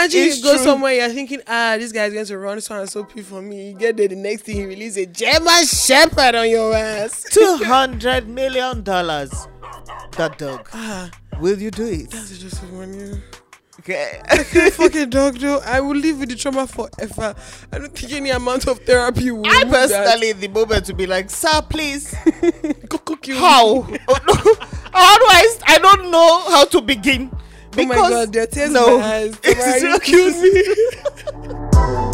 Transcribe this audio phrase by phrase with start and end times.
[0.00, 0.64] Imagine It's you go true.
[0.64, 3.68] somewhere, you're thinking, ah, this guy's going to run so and so pee for me.
[3.72, 7.24] You get there, the next thing he release a German Shepherd on your ass.
[7.30, 9.30] Two hundred million dollars.
[10.16, 10.70] That dog.
[10.72, 12.10] Ah, Will you do it?
[12.10, 13.22] that's just one
[13.80, 14.20] Okay.
[14.28, 15.58] i can't fucking dog, though.
[15.64, 17.34] I will live with the trauma forever.
[17.72, 19.46] I don't think any amount of therapy will.
[19.46, 19.70] I that.
[19.70, 22.14] personally, in the moment, to be like, sir, please.
[22.88, 23.36] Go cook you.
[23.36, 23.82] How?
[23.82, 25.56] how do I?
[25.66, 27.30] I don't know how to begin.
[27.78, 28.94] Oh my god, there are tears no.
[28.96, 29.38] in my eyes.
[30.08, 30.74] You me.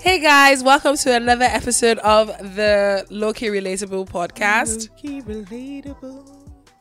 [0.00, 4.90] Hey guys, welcome to another episode of the Lowkey Relatable podcast.
[4.90, 6.28] Low-key relatable.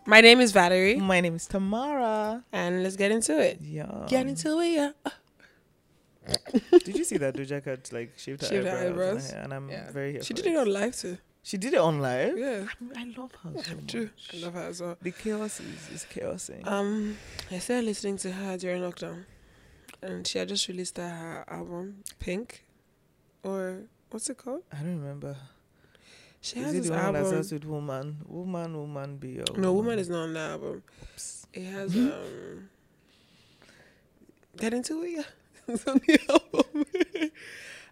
[0.05, 2.43] My name is Valerie, My name is Tamara.
[2.51, 3.59] and let's get into it.
[3.61, 4.05] Yeah.
[4.09, 4.91] Get into it, yeah.
[6.83, 9.31] Did you see that Doja Cat like shaved her Shaved her eyebrows?
[9.31, 9.31] eyebrows?
[9.31, 9.91] And, I'm Yeah.
[9.91, 11.17] very She did it on live too.
[11.45, 12.37] She did it online.
[12.37, 12.65] Yeah,
[12.95, 14.01] I love her so true.
[14.03, 14.29] much.
[14.33, 14.97] I love her as well.
[15.01, 16.65] The chaos is, is chaosing.
[16.65, 17.17] Um,
[17.51, 19.25] I started listening to her during lockdown,
[20.01, 22.63] and she had just released her album Pink,
[23.43, 24.63] or what's it called?
[24.71, 25.35] I don't remember.
[26.39, 27.31] She Is has it this the one that album.
[27.31, 28.17] starts with woman?
[28.25, 30.83] Woman, woman, be your No, woman is not on that album.
[31.13, 31.47] Oops.
[31.53, 32.69] It has um.
[34.57, 35.23] Get into it, yeah.
[35.67, 36.85] it's on the album.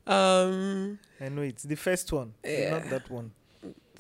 [0.08, 2.34] um, I know it's the first one.
[2.46, 2.72] Yeah.
[2.80, 3.32] Not that one.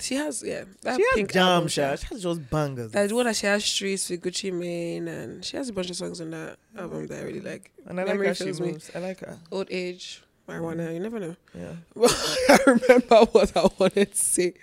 [0.01, 0.63] She has yeah.
[0.81, 1.95] That she has pink jam, album, sha.
[1.95, 2.91] She has just bangers.
[2.91, 5.95] That's one that she has streets with Gucci Mane, and she has a bunch of
[5.95, 7.71] songs on that album that I really like.
[7.87, 8.71] and I like memory how she fills me.
[8.73, 8.91] moves.
[8.95, 9.37] I like her.
[9.51, 11.35] Old age, marijuana, you never know.
[11.53, 11.73] Yeah.
[12.49, 14.53] I remember what I wanted to say.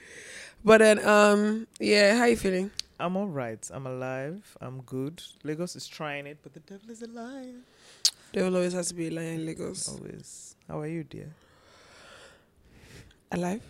[0.64, 2.70] But then, um, yeah, how you feeling?
[3.00, 3.64] I'm all right.
[3.72, 4.56] I'm alive.
[4.60, 5.22] I'm good.
[5.44, 7.54] Lagos is trying it, but the devil is a liar.
[8.32, 9.88] Devil always has to be a in Lagos.
[9.88, 10.56] Always.
[10.66, 11.30] How are you, dear?
[13.30, 13.62] Alive?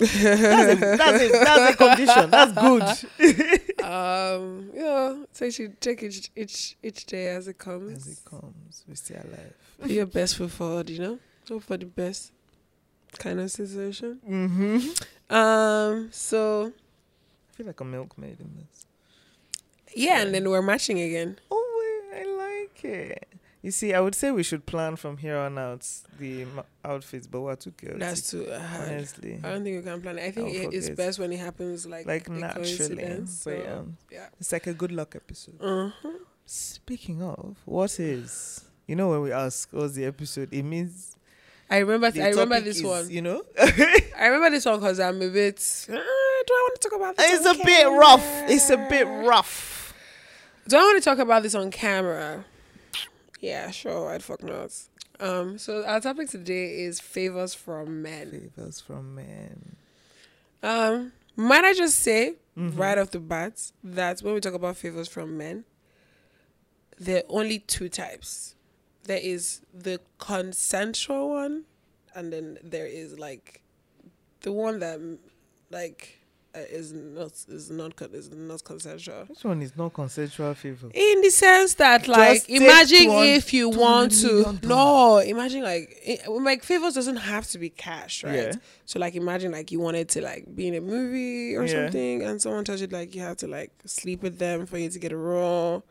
[0.00, 2.30] That's a, that's a, that's a condition.
[2.30, 3.84] That's good.
[3.84, 8.06] um, yeah, so you should take each each each day as it comes.
[8.06, 9.54] As it comes, we stay alive.
[9.80, 11.18] Put your best foot forward, you know.
[11.48, 12.32] Hope for the best
[13.18, 14.20] kind of situation.
[14.28, 15.34] Mm-hmm.
[15.34, 18.86] Um, so I feel like a milkmaid in this.
[19.94, 21.38] yeah, and then we're matching again.
[21.50, 23.28] Oh, I like it.
[23.62, 25.86] You see, I would say we should plan from here on out
[26.18, 27.98] the m- outfits, but we're too chaotic.
[28.00, 28.88] That's too hard.
[28.88, 29.38] honestly.
[29.44, 30.24] I don't think we can plan it.
[30.24, 32.64] I think it, it's best when it happens like Like naturally.
[32.64, 33.42] coincidence.
[33.44, 35.60] But So, yeah, it's like a good luck episode.
[35.60, 36.08] Uh-huh.
[36.46, 41.16] Speaking of, what is you know when we ask what's the episode, it means
[41.68, 42.10] I remember.
[42.10, 43.10] the I remember this is, one.
[43.10, 45.58] You know, I remember this one because I'm a bit.
[45.88, 47.46] Uh, do I want to talk about this?
[47.46, 48.24] it's a bit rough.
[48.50, 49.92] It's a bit rough.
[50.66, 52.44] Do I want to talk about this on camera?
[53.40, 54.10] Yeah, sure.
[54.10, 54.70] I'd fuck not.
[55.18, 55.58] Um.
[55.58, 58.50] So our topic today is favors from men.
[58.54, 59.76] Favors from men.
[60.62, 61.12] Um.
[61.36, 62.76] Might I just say Mhm.
[62.76, 65.64] right off the bat that when we talk about favors from men,
[66.98, 68.54] there are only two types.
[69.04, 71.64] There is the consensual one,
[72.14, 73.62] and then there is like
[74.42, 75.00] the one that
[75.70, 76.19] like
[76.52, 79.24] Uh, is not is not is not consensual.
[79.28, 80.88] This one is not consensual favor.
[80.92, 84.58] In the sense that, like, imagine if you want to.
[84.64, 88.34] No, imagine like, it, like favors doesn't have to be cash, right?
[88.34, 88.52] Yeah.
[88.84, 91.84] So like, imagine like you wanted to like be in a movie or Yeah.
[91.84, 94.90] something, and someone tells you like you have to like sleep with them for you
[94.90, 95.84] to get a role.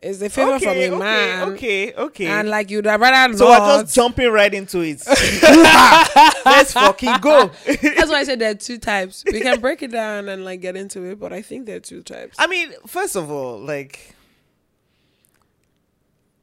[0.00, 2.26] Is the favor from okay, a man, okay, okay.
[2.26, 3.62] and like you'd rather so not.
[3.62, 5.02] we're just jumping right into it.
[6.46, 7.50] Let's fucking go.
[7.66, 9.24] That's why I said there are two types.
[9.26, 11.80] We can break it down and like get into it, but I think there are
[11.80, 12.36] two types.
[12.38, 14.14] I mean, first of all, like,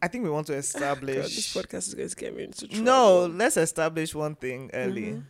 [0.01, 1.53] I think we want to God, this establish.
[1.53, 2.83] podcast is going to get me into trouble.
[2.83, 5.13] no, let's establish one thing early.
[5.13, 5.23] Mhm.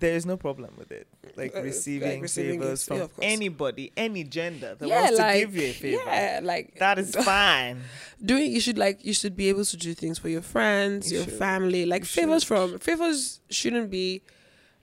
[0.00, 1.06] There is no problem with it,
[1.36, 5.02] like Uh, like receiving, receiving favors gifts, yeah, from of anybody, any gender that yeah,
[5.02, 6.02] wants like to give you a favor.
[6.06, 7.80] yeah, like That is fine.
[8.24, 11.18] doing you should like you should be able to do things for your friends You
[11.18, 11.38] your should.
[11.38, 12.48] family like You favors should.
[12.48, 14.22] from favors shouldn't be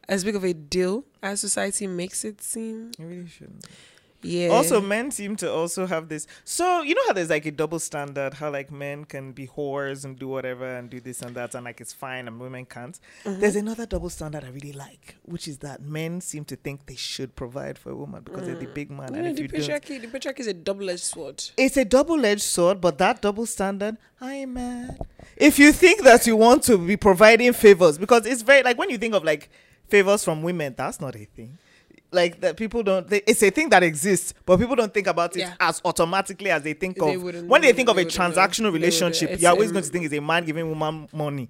[0.08, 3.66] as big of a deal as society makes it seem You really shouldn't.
[4.24, 6.28] Yeah Also, men seem to also have this.
[6.44, 10.06] So you know how there's like a double standard, how like men can be whores
[10.06, 13.00] and do whatever and do this and that, and like it's fine, and women can't.
[13.26, 13.40] Mhm.
[13.40, 16.96] There's another double standard I really like, which is that men seem to think they
[16.96, 19.48] should provide for a woman because they're the big man, Yeah, and if the you
[19.48, 22.82] don't, patriarchy the patriarchy is a double-edged sword it's a double-edged sword.
[22.82, 25.00] But that double standard, I'm mad.
[25.38, 28.90] If you think that you want to be providing favors, because it's very like when
[28.90, 29.50] you think of like
[29.90, 31.58] favors from women, that's not a thing.
[32.14, 33.08] Like that, people don't.
[33.08, 35.54] They, it's a thing that exists, but people don't think about it Yeah.
[35.60, 38.30] as automatically as they think They of when they they think of a wouldn't know.
[38.30, 39.40] Transactional relationship.
[39.40, 41.50] You're always going to think it's a man giving woman money.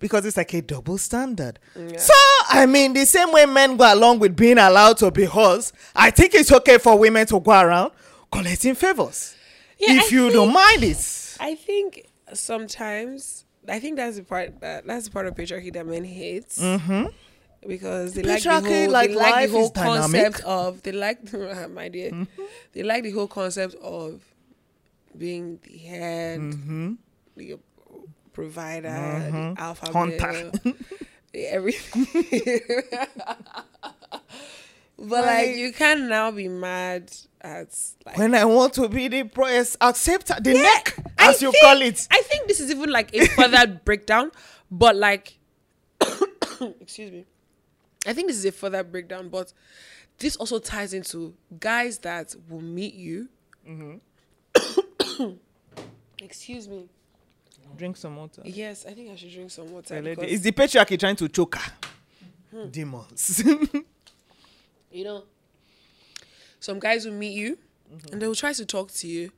[0.00, 1.58] because it's like a double standard.
[1.76, 1.98] Yeah.
[1.98, 2.14] So,
[2.48, 6.10] I mean, the same way men go along with being allowed to be hoes, I
[6.10, 7.92] think it's okay for women to go around
[8.32, 9.34] collecting favors.
[9.78, 11.36] Yeah, if I you don't mind it.
[11.38, 15.86] I think sometimes I think that's the part that that's the part of patriarchy that
[15.86, 16.48] men hate.
[16.48, 17.06] Mm-hmm.
[17.66, 21.32] Because they like the whole, like they like the whole concept of they like
[21.70, 22.42] my dear, Mm-hmm.
[22.72, 24.22] they like the whole concept of
[25.16, 26.92] being the head, Mm-hmm.
[27.36, 27.58] the
[28.32, 29.56] provider, Mhm.
[29.56, 30.32] the alpha Hunter.
[30.32, 30.50] male,
[31.32, 32.06] the everything.
[34.98, 37.10] but like Like- you can now be mad
[37.42, 37.68] at
[38.06, 41.50] like When I want to be the press accept the Yeah, neck, I as you
[41.52, 42.06] think- call it.
[42.10, 44.30] I think this is even like a further breakdown,
[44.70, 45.38] but like,
[46.80, 47.26] excuse me.
[48.06, 49.52] I think this is a further breakdown, but
[50.18, 53.28] this also ties into guys that will meet you.
[53.68, 55.30] Mm-hmm.
[56.22, 56.88] excuse me.
[57.76, 58.42] Drink some water.
[58.44, 60.00] Yes, I think I should drink some water.
[60.02, 61.72] Because, It's the patriarchy trying to choke her.
[62.50, 62.68] Hmm.
[62.68, 63.44] Demons.
[64.90, 65.22] you know,
[66.58, 67.58] some guys will meet you
[68.10, 69.30] and they will try to talk to you,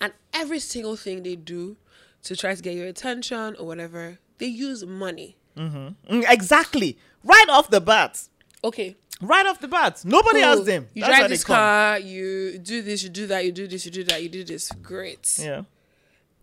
[0.00, 1.76] and every single thing they do
[2.22, 5.36] to try to get your attention or whatever, they use money.
[5.56, 5.94] Mm,
[6.28, 6.96] exactly.
[7.28, 8.20] Right off the bat.
[8.64, 10.00] Okay, Right off the bat.
[10.04, 10.48] Nobody Cool.
[10.50, 10.88] asked them.
[10.94, 13.90] You That's drive this car, you do this, you do that, you do this, you
[13.90, 14.70] do that, you do this.
[14.80, 15.38] Great.
[15.42, 15.62] Yeah.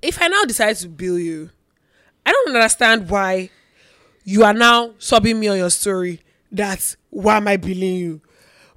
[0.01, 1.51] If I now decide to bill you,
[2.25, 3.49] I don't understand why
[4.25, 6.19] you are now subbing me on your story.
[6.51, 8.21] That's why am I billing you?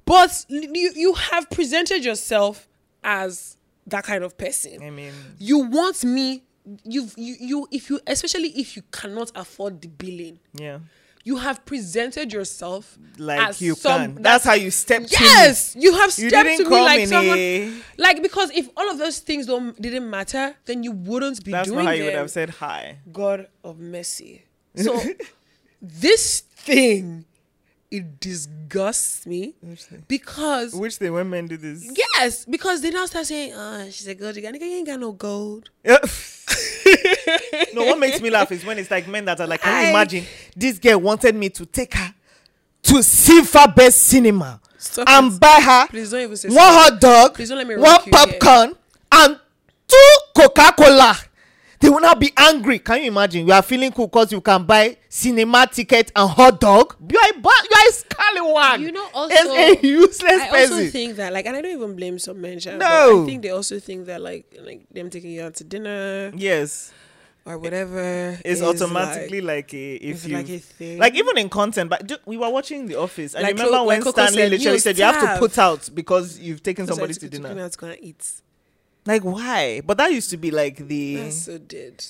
[0.05, 2.67] But you you have presented yourself
[3.03, 3.57] as
[3.87, 4.81] that kind of person.
[4.81, 6.43] I mean, You want me.
[6.83, 10.79] You've, you you if you especially if you cannot afford the billing, yeah.
[11.25, 14.21] You have presented yourself Like as you some- can.
[14.23, 15.25] That's how you step to me.
[15.25, 17.37] Yes, you have You stepped didn't to me like someone.
[17.37, 21.51] a- Like because if all of those things don't didn't matter, then you wouldn't be
[21.51, 22.97] That's doing not how you would have said hi.
[23.11, 24.43] God of mercy.
[24.75, 25.01] So
[25.81, 27.25] this thing,
[27.91, 29.55] it disgusts me
[30.07, 31.83] because Which they when men do this.
[32.15, 34.49] yes, because they now start saying, "Oh, she's a gold digger.
[34.49, 35.69] Nigga, you ain't got no gold."
[37.73, 39.87] No, what makes me laugh is when it's like men that are like, can you
[39.87, 42.13] I- imagine this girl wanted me to take her
[42.83, 45.39] to Silver Best Cinema Stop and it.
[45.39, 48.11] buy her Please don't even say one hot dog, Please don't let me one you
[48.11, 48.75] popcorn,
[49.11, 49.39] and
[49.87, 51.17] two Coca Cola.
[51.81, 52.79] They will not be angry.
[52.79, 53.47] Can you imagine?
[53.47, 56.93] You are feeling cool because you can buy cinema ticket and hot dog.
[57.09, 58.81] You are a, you are a scallywag.
[58.81, 60.73] You know, also- It's a useless I person.
[60.77, 62.59] also think that, like, and I don't even blame some men.
[62.59, 63.23] sha, but No.
[63.23, 66.91] I think they also think that, like, like them taking you out to dinner yes.
[67.49, 70.97] Or whatever It's is, automatically like, a if you like a thing.
[70.99, 71.89] like even in content.
[71.89, 74.73] But do, we were watching The Office, and Like remember Clo- when Stanley said, literally
[74.73, 77.69] "You said you have to put out because you've taken somebody took- to dinner.
[77.69, 78.31] to go and eat.
[79.05, 79.81] Like why?
[79.83, 81.15] But that used to be like the.
[81.15, 82.05] That's so dead.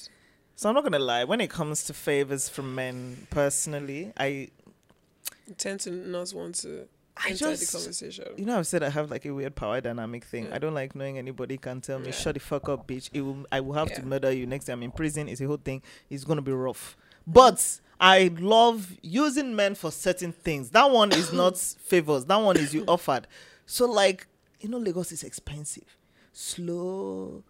[0.56, 1.24] So I'm not gonna lie.
[1.24, 4.50] When it comes to favors from men, personally, I
[5.48, 6.88] I tend to not want to
[7.24, 8.26] I just- the conversation.
[8.38, 10.52] you know I've said I have like a weird power dynamic thing.
[10.54, 12.12] I don't like knowing anybody can tell me Yeah.
[12.14, 13.10] shut the fuck up, bitch.
[13.14, 13.46] It will.
[13.52, 15.28] I will have to murder you next time I'm in prison.
[15.28, 15.82] It's a whole thing.
[16.10, 16.96] It's gonna be rough.
[17.28, 20.70] But I love using men for certain things.
[20.70, 22.26] That one is not favors.
[22.26, 23.28] That one is you offered.
[23.66, 24.28] So like
[24.62, 25.98] you know Lagos is expensive.
[26.32, 27.44] Slow.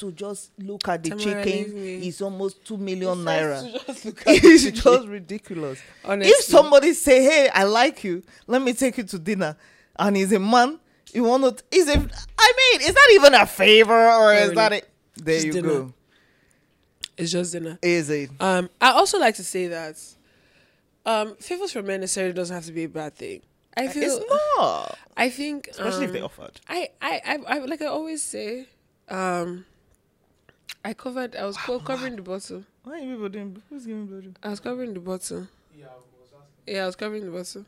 [0.00, 3.70] To just look at the Tamara, chicken is almost two million naira.
[3.86, 5.78] Just it's just ridiculous.
[6.04, 6.30] Honestly.
[6.32, 8.22] If somebody say, "Hey, I like you.
[8.46, 9.56] Let me take you to dinner,"
[9.98, 10.78] and he's a man,
[11.12, 11.64] you want to?
[11.70, 11.92] Is a?
[11.92, 14.54] I mean, is that even a favor or is really.
[14.54, 14.88] that it?
[15.16, 15.68] There Just you dinner.
[15.68, 15.94] go.
[17.16, 17.78] It's just dinner.
[17.82, 18.30] Is it?
[18.40, 19.96] Um, I also like to say that
[21.04, 23.42] um, favors from men necessarily doesn't have to be a bad thing.
[23.76, 24.16] I feel.
[24.16, 24.24] It's
[24.56, 26.60] not, I think, especially if they um, offered.
[26.68, 28.66] I, I, I, I, like I always say,
[29.08, 29.64] um,
[30.84, 31.36] I covered.
[31.36, 32.64] I was co- covering the bottle.
[32.84, 33.62] Why are you people doing?
[33.68, 34.38] Who's giving blood?
[34.42, 35.46] I was covering the bottle.
[36.66, 37.64] Yeah, I was covering the bottle.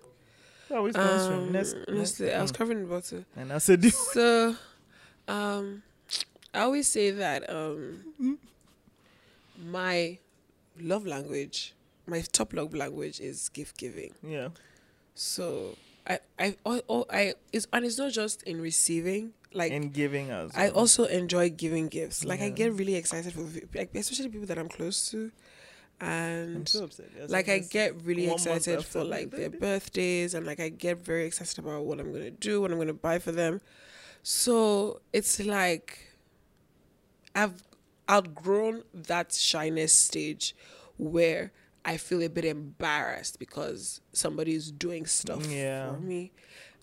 [0.70, 1.36] Oh, which one's from?
[1.36, 3.24] Um, Next, honestly, I was covering the bottle.
[3.36, 3.96] And I said, this.
[4.12, 4.56] So,
[5.28, 5.82] um,
[6.54, 8.38] I always say that um,
[9.58, 10.18] my
[10.80, 11.74] love language,
[12.06, 14.14] my top love language is gift giving.
[14.22, 14.48] yeah,
[15.14, 19.32] So I, I, oh, oh, I, it's, and it's not just in receiving.
[19.54, 20.52] Like in giving us.
[20.56, 22.24] I also enjoy giving gifts.
[22.24, 23.42] Like I get really excited for,
[23.74, 25.30] like, especially people that I'm close to,
[26.00, 27.06] and so upset.
[27.18, 31.26] Yes, like I get really excited for like their birthdays and like I get very
[31.26, 33.60] excited about what I'm gonna do, what I'm gonna buy for them.
[34.22, 36.16] So it's like
[37.34, 37.62] I've
[38.10, 40.54] outgrown that shyness stage
[40.98, 41.52] where
[41.84, 45.92] I feel a bit embarrassed because somebody's doing stuff Yeah.
[45.94, 46.32] for me.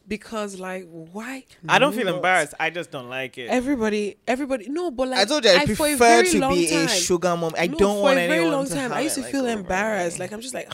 [0.10, 1.46] Because like why?
[1.70, 2.16] I don't feel not?
[2.16, 2.56] embarrassed.
[2.60, 3.48] I just don't like it.
[3.50, 6.54] Everybody, everybody, no, but like I told you I, for a prefer very to long
[6.56, 7.54] be a sugar mom.
[7.58, 8.82] I no, don't for want a very anyone long to time.
[8.82, 10.20] have I used to like, feel oh, embarrassed.
[10.20, 10.74] Like I'm just like,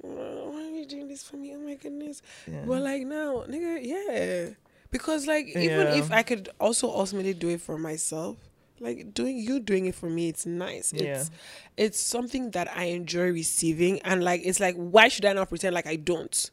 [0.00, 1.54] why are you doing this for me?
[1.54, 2.20] Oh my goodness.
[2.50, 2.64] Yeah.
[2.66, 4.54] But like now, nigga, yeah,
[4.90, 5.94] because like even Yeah.
[5.94, 8.36] if I could also ultimately do it for myself,
[8.80, 10.92] like doing you doing it for me, it's nice.
[10.92, 11.20] Yeah.
[11.20, 11.30] It's
[11.76, 15.74] it's something that I enjoy receiving, and like it's like why should I not pretend
[15.76, 16.50] like I don't,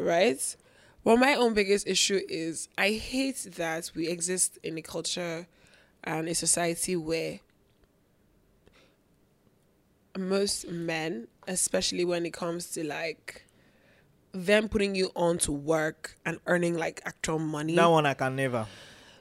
[0.00, 0.56] right?
[1.06, 5.46] Well, my own biggest issue is I hate that we exist in a culture
[6.02, 7.38] and a society where
[10.18, 13.46] most men, especially when it comes to like
[14.32, 18.34] them putting you on to work and earning like actual money, That one I can
[18.34, 18.66] never.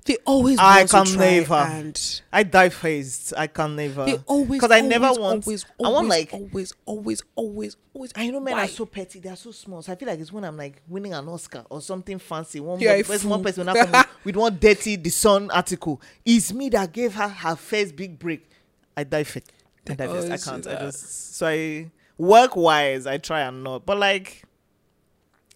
[0.06, 1.54] They always I can never.
[1.56, 3.34] and I die faced.
[3.36, 4.06] I can never.
[4.06, 8.12] they always 'Cause I never want- always, I want, always, like- always always always always
[8.16, 8.66] I know men Why?
[8.66, 9.20] are so petty.
[9.20, 9.82] They are so small.
[9.82, 12.60] So I feel like it's when I'm like winning an Oscar or something fancy.
[12.60, 16.00] One You're more, one person will come with, one dirty the Sun article.
[16.24, 18.48] It's me that gave her her first big break.
[18.96, 19.52] I die fit.
[19.90, 20.32] I die first.
[20.32, 20.68] I can't.
[20.68, 23.08] I just so I work wise.
[23.08, 23.86] I try and not.
[23.88, 24.44] But like,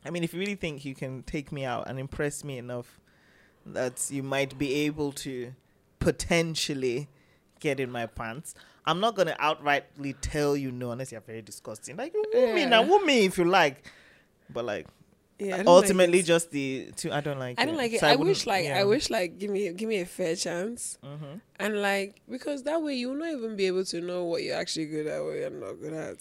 [0.04, 3.00] I mean, if you really think you can take me out and impress me enough,
[3.74, 5.54] that you might be able to
[6.00, 7.08] potentially
[7.60, 8.56] get in my pants.
[8.86, 11.96] I'm not gonna outrightly tell you no unless you're very disgusting.
[11.98, 13.86] Like woo me now, woo me if you like.
[14.50, 14.88] But like
[15.38, 18.00] yeah, I don't like ultimately just the two I don't like I don't like it.
[18.00, 18.80] So I, wouldn't- wish like yeah.
[18.80, 20.98] I wish like give me give me a fair chance.
[21.04, 21.42] Mhm.
[21.60, 24.88] And like because that way you'll not even be able to know what you're actually
[24.88, 26.18] good at, what you're not good at.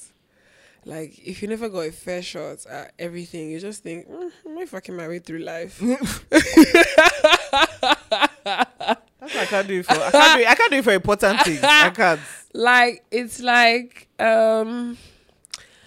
[0.84, 4.58] Like if you never got a fair shot at everything, you just think, mm, am
[4.58, 5.80] I fucking my way through life?
[9.38, 9.92] That's what I can't do it for.
[9.92, 11.60] I can't do it, I can't do it for important things.
[11.62, 12.20] I can't.
[12.54, 14.96] like it's like um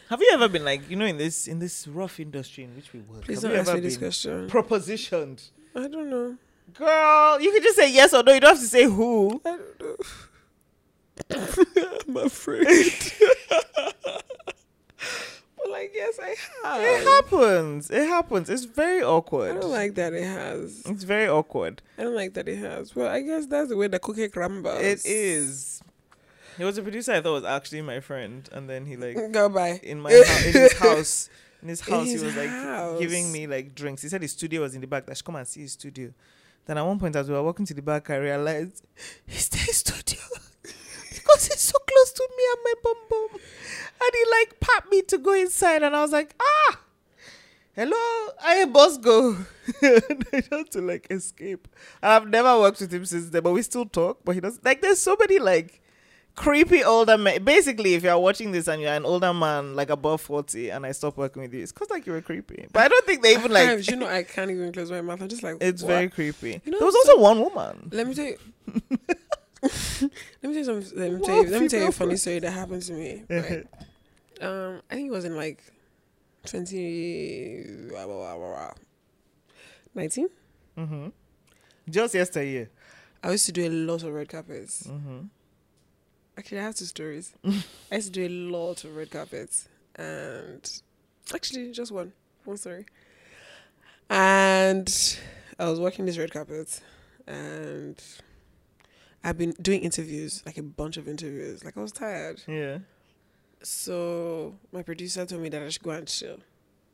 [0.09, 2.93] Have you ever been like you know in this in this rough industry in which
[2.93, 3.21] we work?
[3.23, 4.47] please have don't you ask me this question.
[4.49, 5.49] propositioned?
[5.75, 6.37] I don't know.
[6.73, 8.31] Girl, you can just say yes or no.
[8.33, 9.41] You don't have to say who.
[9.45, 9.95] I don't know.
[12.07, 12.93] I'm afraid.
[15.63, 16.81] but like yes I have.
[16.81, 17.89] It happens.
[17.91, 18.49] It happens.
[18.49, 19.57] It's very awkward.
[19.57, 20.81] I don't like that it has.
[20.85, 21.81] It's very awkward.
[21.97, 22.95] I don't like that it has.
[22.95, 24.79] Well, I guess that's the way the cookie crumbles.
[24.81, 25.81] It is.
[26.57, 29.49] He was a producer I thought was actually my friend, and then he like Go
[29.49, 29.79] by.
[29.83, 31.29] in my hou- in his house.
[31.61, 32.99] In his In house, his he was like house.
[32.99, 34.01] giving me like drinks.
[34.01, 35.05] He said his studio was in the back.
[35.05, 36.11] That I should come and see his studio.
[36.65, 38.83] Then at one point, as we were walking to the back, I realized
[39.27, 40.19] it's their studio
[41.13, 43.27] because it's so close to me and my bum bum.
[44.03, 46.79] And he like pat me to go inside, and I was like, ah,
[47.75, 49.37] hello, I boss go.
[49.81, 51.67] and I had to like escape.
[52.01, 54.19] And I've never worked with him since then, but we still talk.
[54.23, 55.81] But he does like there's so many like
[56.35, 57.43] creepy older men.
[57.43, 60.91] Basically, if you're watching this and you're an older man, like above 40, and I
[60.93, 62.67] stop working with you, it's because like you were creepy.
[62.71, 63.87] But I don't think they even like.
[63.91, 65.21] You know, I can't even close my mouth.
[65.21, 65.89] I'm just like, it's what?
[65.89, 66.61] very creepy.
[66.65, 67.89] You know, there was so- also one woman.
[67.91, 68.37] Let me tell you.
[69.61, 70.09] let me
[70.41, 70.99] tell you something.
[70.99, 71.49] Let me What tell you.
[71.51, 73.23] Let me tell you a funny story that happened to me.
[73.29, 73.67] Right?
[74.41, 75.61] um, I think it was in like
[76.45, 77.89] twenty
[79.93, 80.29] nineteen.
[80.75, 81.07] hmm
[81.89, 82.69] Just yesterday.
[83.23, 84.87] I used to do a lot of red carpets.
[84.87, 85.19] hmm
[86.37, 87.33] Actually, I have two stories.
[87.91, 90.81] I used to do a lot of red carpets, and
[91.35, 92.13] actually, just one,
[92.45, 92.85] one story.
[94.09, 95.17] And
[95.59, 96.79] I was working this red carpet,
[97.27, 98.01] and
[99.23, 101.63] I've been doing interviews, like a bunch of interviews.
[101.63, 102.79] Like I was tired, Yeah.
[103.63, 106.39] so my producer told me that I should go and chill.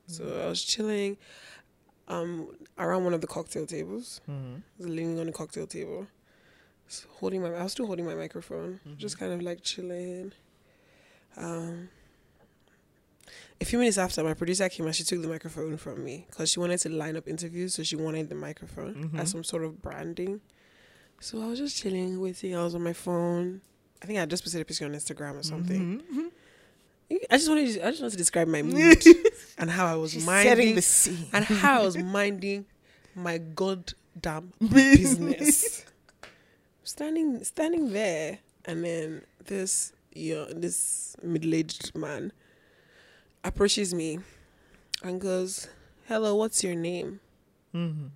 [0.07, 1.17] So I was chilling,
[2.07, 4.21] um, around one of the cocktail tables.
[4.25, 6.07] hmm I was leaning on the cocktail table,
[6.87, 7.49] s- holding my.
[7.53, 10.31] I was still holding my microphone, just kind of like chilling.
[11.35, 11.89] Um,
[13.59, 16.51] a few minutes after, my producer came and she took the microphone from me because
[16.51, 19.19] she wanted to line up interviews, so she wanted the microphone Mhm.
[19.19, 20.41] as some sort of branding.
[21.19, 22.55] So I was just chilling, waiting.
[22.55, 23.61] I was on my phone.
[24.01, 26.01] I think I just posted a picture on Instagram or something.
[26.11, 26.31] Mhm.
[27.31, 27.73] I just wanted.
[27.73, 29.03] To, I just wanted to describe my mood
[29.57, 31.25] and how I was She's minding setting the scene.
[31.33, 32.65] and how I was minding
[33.15, 35.85] my goddamn business.
[36.83, 42.31] standing standing there and then this you know, this middle aged man
[43.43, 44.19] approaches me
[45.03, 45.67] and goes,
[46.07, 47.19] Hello, what's your name?
[47.71, 48.07] hmm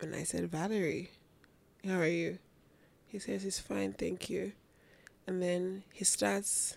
[0.00, 1.10] And I said, Valerie.
[1.86, 2.38] How are you?
[3.06, 4.52] He says he's fine, thank you.
[5.26, 6.76] And then he starts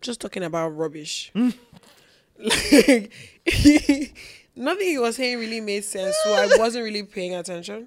[0.00, 1.32] just talking about rubbish.
[1.34, 3.12] like
[3.44, 4.12] he,
[4.54, 7.86] nothing he was saying really made sense, so I wasn't really paying attention.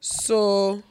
[0.00, 0.82] so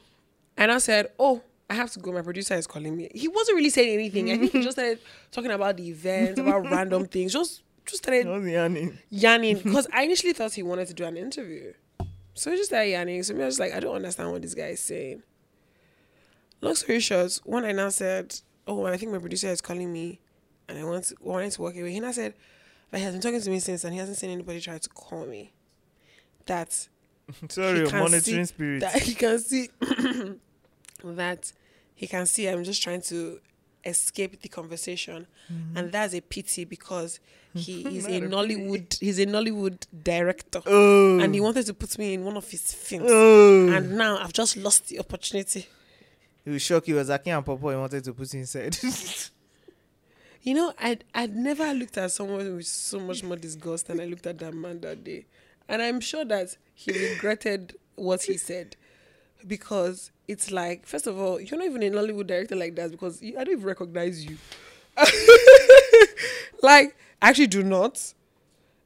[0.55, 2.11] and I said, Oh, I have to go.
[2.13, 3.09] My producer is calling me.
[3.13, 4.31] He wasn't really saying anything.
[4.31, 4.99] I think he just started
[5.31, 8.91] talking about the event, about random things, just just started No, Yanni.
[9.11, 11.73] yanning because I initially thought he wanted to do an interview.
[12.37, 13.23] So he just started yanning.
[13.23, 15.23] So me, I was like, I don't understand what this guy is saying.
[16.61, 20.19] Long story short, when I now said, Oh, I think my producer is calling me
[20.67, 22.33] and I want to, wanted to walk away, he now said,
[22.91, 24.89] like, he has been talking to me since and he hasn't seen anybody try to
[24.89, 25.53] call me.
[26.45, 26.87] That
[27.49, 28.81] Sorry, monitoring spirit.
[28.81, 29.69] that he can see
[31.03, 31.51] that
[31.95, 33.39] he can see I'm just trying to
[33.87, 35.27] escape the conversation.
[35.51, 35.77] Mm-hmm.
[35.77, 37.19] And that's a pity because
[37.53, 40.61] he is a Nollywood he's a Nollywood director.
[40.65, 41.19] Oh.
[41.19, 43.09] and he wanted to put me in one of his films.
[43.09, 43.69] Oh.
[43.69, 45.67] and now I've just lost the opportunity.
[46.43, 48.77] He was shocked he was Aki and Pawpaw he wanted to put inside.
[50.41, 54.05] you know I'd, I'd never looked at someone with so much more disgust than I
[54.05, 55.25] looked at that man that day.
[55.69, 58.75] And I'm sure that he regretted what he said
[59.45, 63.21] because it's like first of all you're not even a Nollywood director like that because
[63.21, 64.37] I don't even recognize you
[66.63, 68.13] like I actually do not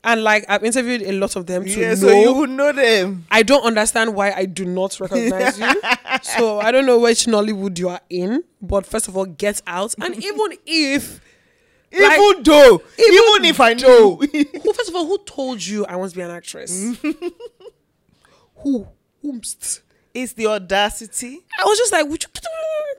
[0.03, 2.71] and like I've interviewed a lot of them to yeah, know so you would know
[2.71, 3.25] them.
[3.29, 5.81] I don't understand why I do not recognize you.
[6.23, 9.95] So I don't know which Nollywood you are in, but first of all, get out.
[9.99, 11.21] And even if,
[11.91, 15.85] Like, even though, even, even if I know, who first of all, who told you
[15.85, 16.97] I want to be an actress?
[18.57, 18.87] who?
[19.23, 19.81] Whomst?
[20.13, 21.39] It's the audacity.
[21.59, 22.29] I was just like, would you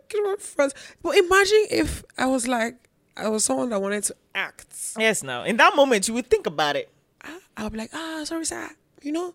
[0.08, 0.76] get away first?
[1.02, 2.76] But imagine if I was like,
[3.16, 4.66] I was someone that wanted to act.
[4.98, 6.90] Yes, now in that moment you would think about it.
[7.22, 8.70] I- I'll be like, ah, sorry, sir.
[9.02, 9.34] You know,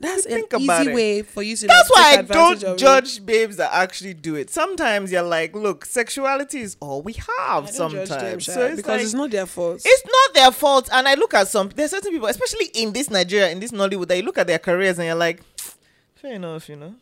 [0.00, 0.94] that's an easy it.
[0.94, 1.66] way for you to.
[1.66, 2.78] That's like, why I don't of it.
[2.78, 4.50] judge babes that actually do it.
[4.50, 7.70] Sometimes you're like, look, sexuality is all we have.
[7.70, 9.80] Sometimes, judge them, so it's because like, it's not their fault.
[9.84, 10.88] it's not their fault.
[10.92, 14.08] And I look at some, there's certain people, especially in this Nigeria, in this Nollywood,
[14.08, 15.40] that you look at their careers and you're like,
[16.26, 16.94] fair enough, you know.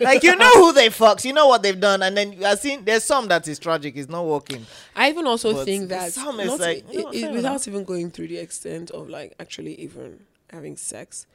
[0.00, 2.56] like you know who they fucked, you know what they've done, and then I are
[2.56, 4.66] seeing there's some that is tragic, it's not working.
[4.96, 7.68] I even also But think that some is not like, i- you know, without enough.
[7.68, 11.26] even going through the extent of like actually even having sex,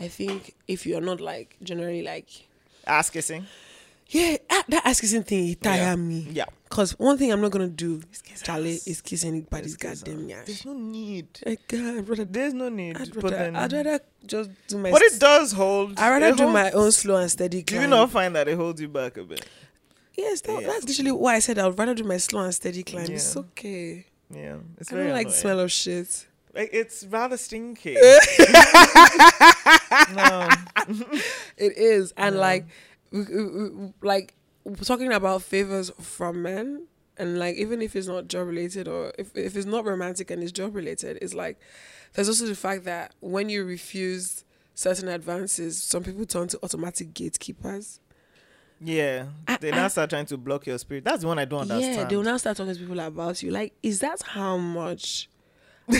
[0.00, 2.26] I think if you are not like generally like
[2.86, 3.46] Ass kissing.
[4.08, 5.96] Yeah that, that ass kissing thing it tire Yeah.
[5.96, 6.44] me Yeah.
[6.68, 8.02] because one thing I'm not gonna do
[8.42, 10.46] Charlie is kiss anybody's goddamn ass.
[10.46, 11.26] There's no need.
[11.46, 12.96] Like, God, I'd rather, There's no need.
[13.00, 15.98] I'd but rather, then, I'd rather just do my but it does hold.
[15.98, 17.82] I'd rather do holds- my own slow and steady Do climb.
[17.82, 19.44] you not find that it holds you back a bit?
[20.16, 20.68] Yes, that, Yeah.
[20.68, 23.10] that's literally why I said I'd rather do my slow and steady climb.
[23.10, 24.06] It's okay.
[24.30, 26.26] Yeah, it's I very don't like the smell of shit.
[26.54, 27.94] Like, it's rather stinky.
[30.14, 30.48] no.
[31.56, 32.40] It is, and Yeah.
[32.40, 32.66] like,
[34.02, 34.34] like
[34.82, 39.36] talking about favors from men, and like even if it's not job related or if
[39.36, 41.58] if it's not romantic and it's job related, it's like
[42.14, 47.14] there's also the fact that when you refuse certain advances, some people turn to automatic
[47.14, 48.00] gatekeepers.
[48.80, 51.04] Yeah, I- they I- now start trying to block your spirit.
[51.04, 51.96] That's the one I don't understand.
[51.96, 53.50] Yeah, they will now start talking to people about you.
[53.50, 55.28] Like, is that how much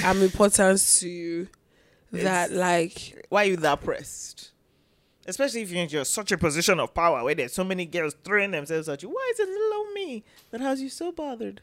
[0.03, 1.49] I'm important to you?
[2.11, 4.51] That It's- like Why are you that pressed?
[5.27, 8.51] Especially if you're in such a position of power where there's so many girls throwing
[8.51, 9.09] themselves at you.
[9.09, 11.61] Why is it little old me that has you so bothered?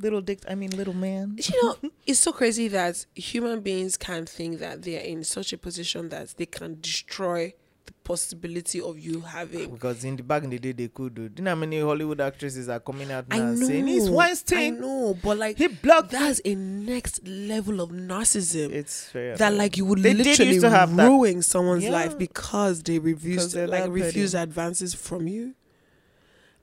[0.00, 1.36] Little dick, I mean little man.
[1.38, 5.52] you know, it's so crazy that human beings can think that they are in such
[5.52, 7.52] a position that they can destroy
[7.88, 9.70] the possibility of you having.
[9.72, 11.22] Because in the back in the day they could do.
[11.36, 14.10] You know how many Hollywood actresses are coming out I now know, saying he's I
[14.10, 14.80] Weinstein?
[14.80, 18.72] know, but like He blocked that's a next level of narcissism.
[18.72, 21.42] It's very that like you would They literally have that.
[21.44, 21.90] someone's Yeah.
[21.90, 25.54] life because they refused like refuse advances from you.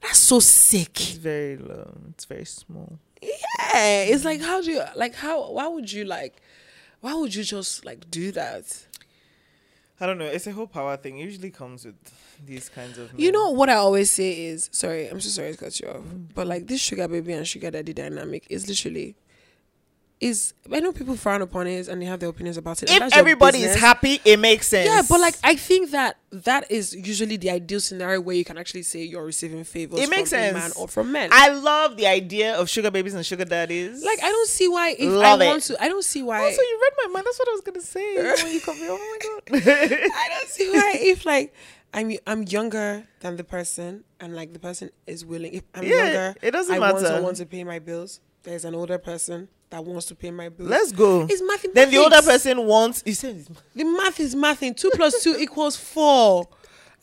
[0.01, 0.99] That's so sick.
[1.01, 1.97] It's very low.
[2.11, 2.99] It's very small.
[3.21, 6.41] Yeah, it's like how do you like how why would you like
[7.01, 8.85] why would you just like do that?
[9.99, 10.25] I don't know.
[10.25, 11.19] It's a whole power thing.
[11.19, 11.95] It usually comes with
[12.45, 13.17] these kinds of.
[13.17, 16.03] You know what I always say is sorry, I'm so sorry to cut you off,
[16.33, 19.15] but like this sugar baby and sugar daddy dynamic is literally
[20.25, 22.89] is I know people frown upon it and they have their opinions about it.
[22.89, 24.89] If everybody is happy, it makes sense.
[24.89, 28.57] Yeah, but like I think that that is usually the ideal scenario where you can
[28.57, 30.53] actually say you're receiving favors It makes from a sense.
[30.55, 31.29] man or from men.
[31.31, 34.03] I love the idea of sugar babies and sugar daddies.
[34.03, 35.47] like I don't see why if Love I it.
[35.47, 37.25] want to I don't see why Also, you read my mind.
[37.27, 38.89] That's what I was gonna say when you come here.
[38.91, 39.19] Oh my
[39.59, 39.61] god.
[40.23, 41.53] I don't see why if like
[41.93, 45.53] I'm I'm younger than the person and like the person is willing.
[45.53, 46.83] If I'm Yeah, younger, it doesn't matter.
[46.83, 47.15] I want matter.
[47.15, 48.19] someone to pay my bills.
[48.45, 50.69] There's an older person that wants to pay my bills.
[50.69, 51.23] Let's go.
[51.29, 51.73] It's mathematics.
[51.73, 53.01] Then the older person wants.
[53.03, 54.75] He it's- The math is mathing.
[54.77, 56.47] Two plus two equals four.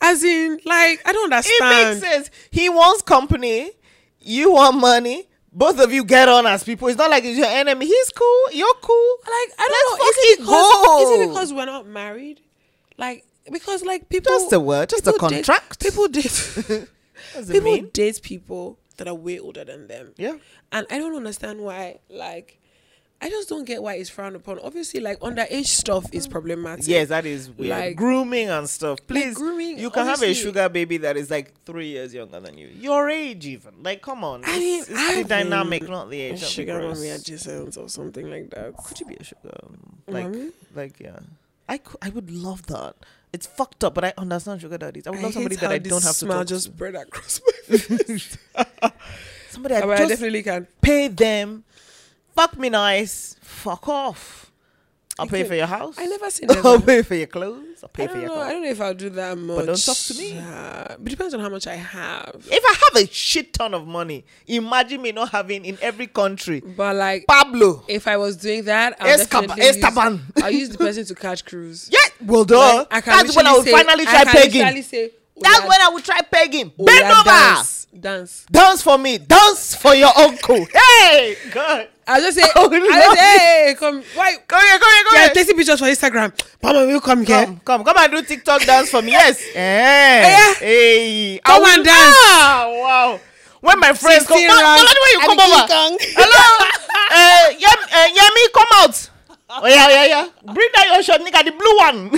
[0.01, 1.61] As in, like I don't understand.
[1.97, 3.71] "It makes sense." He wants company.
[4.19, 5.27] You want money.
[5.51, 6.87] Both of you get on as people.
[6.87, 7.85] It's not like he's your enemy.
[7.85, 8.51] He's cool.
[8.51, 9.15] You're cool.
[9.21, 10.07] Like I don't Let's know.
[10.09, 12.41] Is it because is it because we're not married?
[12.97, 14.89] Like because like people Just a word.
[14.89, 15.79] Just a people date- contract.
[15.81, 16.23] people date
[17.33, 20.13] What does it people date people that are way older than them.
[20.17, 20.37] Yeah.
[20.71, 22.59] And I don't understand why, like,
[23.21, 24.59] I just don't get why it's frowned upon.
[24.59, 26.85] Obviously, like underage stuff is problematic.
[26.87, 27.69] Yes, that is weird.
[27.69, 28.99] Like- grooming and stuff.
[29.07, 32.57] Please, grooming, you can have a sugar baby that is like three years younger than
[32.57, 32.67] you.
[32.67, 33.81] Your age, even.
[33.81, 34.43] Like, come on.
[34.43, 36.43] I It's, mean, it's the I've dynamic, not the age.
[36.43, 38.75] Sugar mommy adjacent or something like that.
[38.83, 39.55] Could you be a sugar?
[39.63, 40.49] um, Like, Mommy?
[40.75, 41.19] like, yeah.
[41.69, 42.95] I, I would love that.
[43.33, 45.07] It's fucked up, but I oh, understand sugar daddies.
[45.07, 46.73] I would love somebody that I don't have to smile talk just to.
[46.73, 48.37] spread across my face.
[49.49, 50.67] Somebody I oh, but I just definitely can.
[50.81, 51.63] pay them.
[52.35, 53.35] Fuck me nice.
[53.41, 54.42] Fuck off.
[55.19, 55.95] I'll pay for your house.
[55.99, 57.83] I never seen I'll pay for your clothes.
[57.83, 58.41] I'll pay I for don't your know.
[58.41, 59.57] I don't know if I'll do that much.
[59.57, 60.39] But don't talk to me.
[60.39, 62.47] Uh, it depends on how much I have.
[62.49, 66.61] If I have a shit ton of money, imagine me not having in every country.
[66.61, 67.83] But like, Pablo.
[67.87, 70.21] if I was doing that, I'll Escab- definitely use, Esteban.
[70.41, 71.89] I'll use the person to catch cruise.
[71.93, 72.77] Yeah, well, done.
[72.77, 74.81] Like, I can That's when I would say- finally try pegging.
[74.83, 76.71] say, That's when I would try pegging.
[76.77, 77.23] Bend over.
[77.29, 77.87] Dance.
[77.99, 78.45] dance.
[78.51, 79.19] Dance for me.
[79.19, 80.65] Dance for your uncle.
[80.73, 81.89] hey, God.
[82.07, 84.03] I'll just say, Oh, I'll just say, hey, come.
[84.15, 84.35] Why?
[84.47, 85.33] Come here, come here, come Yeah, here.
[85.33, 86.33] taking pictures for Instagram.
[86.61, 87.45] Mama, will you come here?
[87.45, 89.11] Come, come, come and do TikTok dance for me.
[89.11, 89.39] Yes.
[89.53, 90.53] Hey, yeah.
[90.59, 91.35] hey.
[91.37, 92.15] I Come will- and dance.
[92.19, 93.19] Ah, wow.
[93.61, 95.67] When my friends come, 16 come, rounds when you come over.
[96.19, 96.43] Hello.
[97.11, 99.09] uh, Yem, uh, Yemi, come out.
[99.49, 100.53] Oh yeah, yeah, yeah.
[100.53, 101.45] Bring down your shirt, nigga.
[101.45, 102.09] The blue one.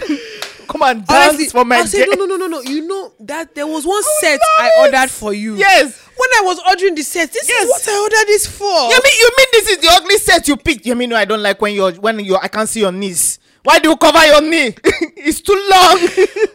[0.77, 1.77] Come and dance Honestly, for my.
[1.77, 2.61] I'll say, de- no, no, no, no, no.
[2.61, 4.79] You know that there was one I set love I it.
[4.93, 5.55] ordered for you.
[5.55, 6.01] Yes.
[6.17, 7.63] When I was ordering the set, this Yes.
[7.63, 8.65] is what I ordered this for.
[8.65, 10.85] You mean you mean this is the ugly set you picked?
[10.85, 13.39] You mean no, I don't like when you're when you I can't see your knees.
[13.63, 14.75] Why do you cover your knee?
[15.17, 16.07] it's too long.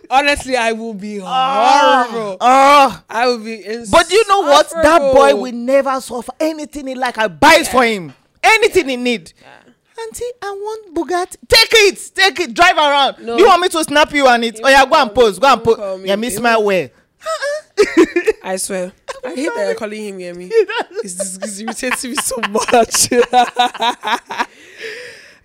[0.11, 2.37] Honestly, I will be horrible.
[2.41, 3.03] Ah.
[3.11, 3.57] I will be
[3.91, 4.71] But you know what?
[4.71, 5.43] That boy insufferable.
[5.43, 7.19] will never suffer anything he like.
[7.19, 8.15] I buy it for him.
[8.43, 9.33] Anything he need.
[10.07, 11.37] Auntie, I want Bugatti.
[11.49, 13.25] Take it, take it, drive around.
[13.25, 13.37] No.
[13.37, 14.59] You want me to snap you on it?
[14.59, 15.39] He Oh yeah, go and pose.
[15.39, 16.07] Go and He won't call pose.
[16.07, 16.89] Yeah, me He smile well.
[18.43, 18.93] I swear.
[19.25, 20.51] I hate that you're calling him Yemi.
[21.03, 23.13] It's, dis- it's irritating me so much.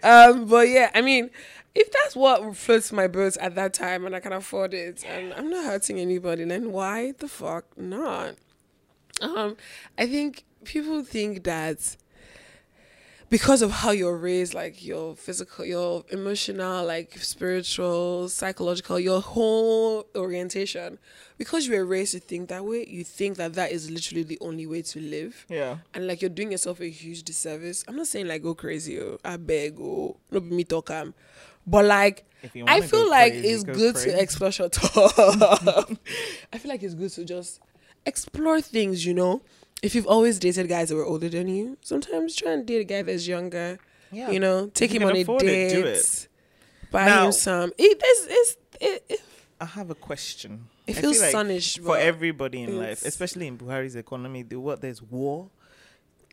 [0.04, 1.30] um, but yeah, I mean,
[1.74, 5.34] if that's what floats my boat at that time and I can afford it and
[5.34, 8.36] I'm not hurting anybody, then why the fuck not?
[9.22, 9.58] Um,
[9.98, 11.98] I think people think that
[13.36, 20.06] because of how you're raised, like your physical, your emotional, like spiritual, psychological, your whole
[20.16, 20.98] orientation,
[21.38, 24.38] because you were raised to think that way, you think that that is literally the
[24.40, 25.46] only way to live.
[25.50, 25.80] Yeah.
[25.94, 27.84] And like you're doing yourself a huge disservice.
[27.90, 31.14] I'm not saying like go crazy, oh, I beg, oh, no be me talk am.
[31.68, 32.24] But like,
[32.66, 34.12] I feel like crazy, it's go good crazy.
[34.12, 34.90] to explore your top.
[36.54, 37.60] I feel like it's good to just
[38.06, 39.42] explore things, you know.
[39.86, 42.84] If you've always dated guys that were older than you, sometimes try and date a
[42.84, 43.78] guy that's younger.
[44.12, 44.32] Yeah.
[44.32, 46.28] You know, take you him on a afford it, do date, it.
[46.92, 47.72] buy Now- him some.
[47.78, 48.58] It, it's, it's,
[49.10, 49.22] it,
[49.62, 50.68] I have a question.
[50.88, 54.44] It I feels feel like sunnish, for everybody in life, especially in Buhari's economy.
[54.44, 55.50] The what there's war,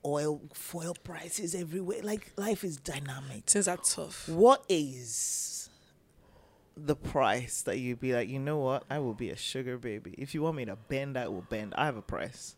[0.04, 2.00] oil, fuel prices everywhere.
[2.02, 3.44] Like life is dynamic.
[3.46, 4.28] things are tough.
[4.28, 5.70] What is
[6.76, 8.84] the price that you'd be like, you know what?
[8.90, 10.14] I will be a sugar baby.
[10.18, 11.74] If you want me to bend, I will bend.
[11.76, 12.56] I have a price.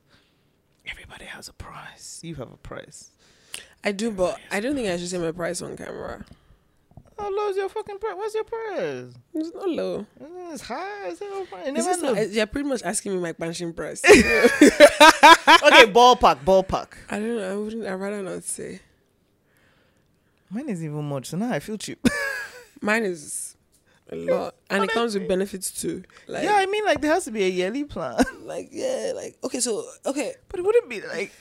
[0.86, 2.20] Everybody has a price.
[2.22, 3.10] You have a price.
[3.82, 6.24] I do, but I don't think I should say my price on camera.
[7.18, 8.14] How low is your fucking price?
[8.16, 9.14] What's your price?
[9.34, 10.06] It's not low.
[10.20, 11.08] Mm, it's high.
[11.08, 11.66] It's not price.
[11.66, 12.22] It's Never just not, know.
[12.22, 14.02] you're pretty much asking me my punching price.
[14.10, 14.20] okay,
[15.92, 16.88] ballpark, ballpark.
[17.08, 17.52] I don't know.
[17.52, 17.86] I wouldn't.
[17.86, 18.80] I'd rather not say.
[20.50, 21.26] Mine is even much.
[21.26, 22.04] So now I feel cheap.
[22.80, 23.56] Mine is
[24.10, 26.04] a lot, and it comes with benefits too.
[26.26, 29.36] Like, yeah, I mean, like there has to be a yearly plan, like yeah, like
[29.44, 31.32] okay, so okay, but it wouldn't be like.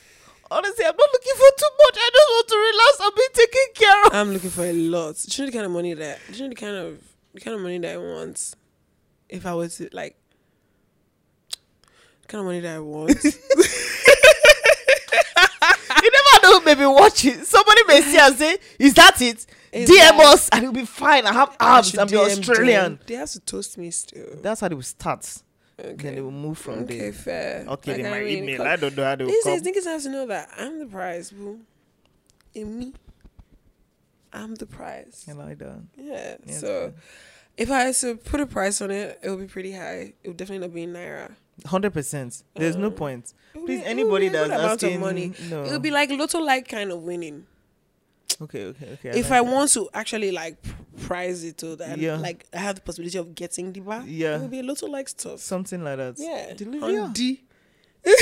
[0.52, 1.98] Honestly, I'm not looking for too much.
[1.98, 4.14] I just want to relax and be taken care of.
[4.14, 5.16] I'm looking for a lot.
[5.16, 6.20] Do you know the kind of money that?
[6.28, 7.02] Do you know the kind of
[7.34, 8.54] the kind of money that I want?
[9.30, 10.16] If I was to like,
[12.22, 13.24] the kind of money that I want.
[16.04, 17.46] you never know, maybe watch it.
[17.48, 20.86] Somebody may see and say, "Is that it?" Is DM that- us, and it'll be
[20.86, 21.26] fine.
[21.26, 21.98] I have I abs.
[21.98, 22.82] I'm the DM Australian.
[22.84, 23.00] them.
[23.08, 24.28] They have to toast me still.
[24.42, 25.28] That's how they will start.
[25.78, 26.16] Then Okay.
[26.16, 27.14] they will move from Okay, there.
[27.14, 27.66] fair.
[27.68, 28.62] Okay, Like, they I might mean, email.
[28.62, 29.60] I don't know how they will These come.
[29.60, 31.60] days, niggas have to know that I'm the prize, boo.
[32.54, 32.94] In me,
[34.32, 35.26] I'm the prize.
[35.28, 35.82] You like that?
[35.98, 36.36] Yeah.
[36.46, 36.94] Yeah, so,
[37.58, 40.14] if I had to put a price on it, it would be pretty high.
[40.24, 41.32] It would definitely not be in naira.
[41.66, 42.44] Hundred percent.
[42.56, 43.34] There's no Uh, point.
[43.54, 45.64] Please, be- anybody be a good that's asking, money, no.
[45.64, 47.46] it would be like lotto like kind of winning.
[48.42, 49.10] Okay, okay, okay.
[49.20, 49.52] if like I that.
[49.54, 50.58] want to actually like
[51.06, 52.16] prize it to that, Yeah.
[52.18, 54.36] like I have the possibility of getting the bar, Yeah.
[54.38, 55.40] it would be a lotto like stuff.
[55.40, 56.16] something like that.
[56.18, 56.98] Yeah, Delivery.
[57.00, 57.44] on D.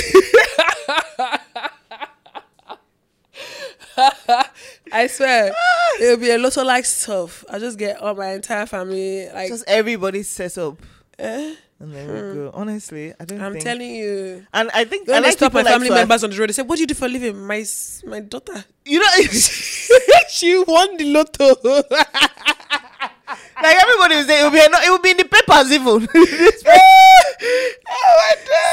[4.92, 5.52] I swear,
[6.00, 7.44] it'll be a lot of like stuff.
[7.50, 9.48] I'll just get all my entire family like.
[9.48, 10.78] Just everybody set up,
[11.18, 11.54] eh?
[11.82, 12.50] And then we go.
[12.54, 13.40] Honestly, I don't.
[13.42, 13.64] I'm think.
[13.64, 14.46] telling you.
[14.54, 16.30] And I think When I they like stop my people like family to- members on
[16.30, 17.64] the road, they say, "What do you do for a living?" My
[18.06, 18.64] my daughter.
[18.84, 19.08] You know,
[20.30, 21.56] she won the lotto.
[23.62, 26.00] Like everybody will say, it will be, it will be in the papers even.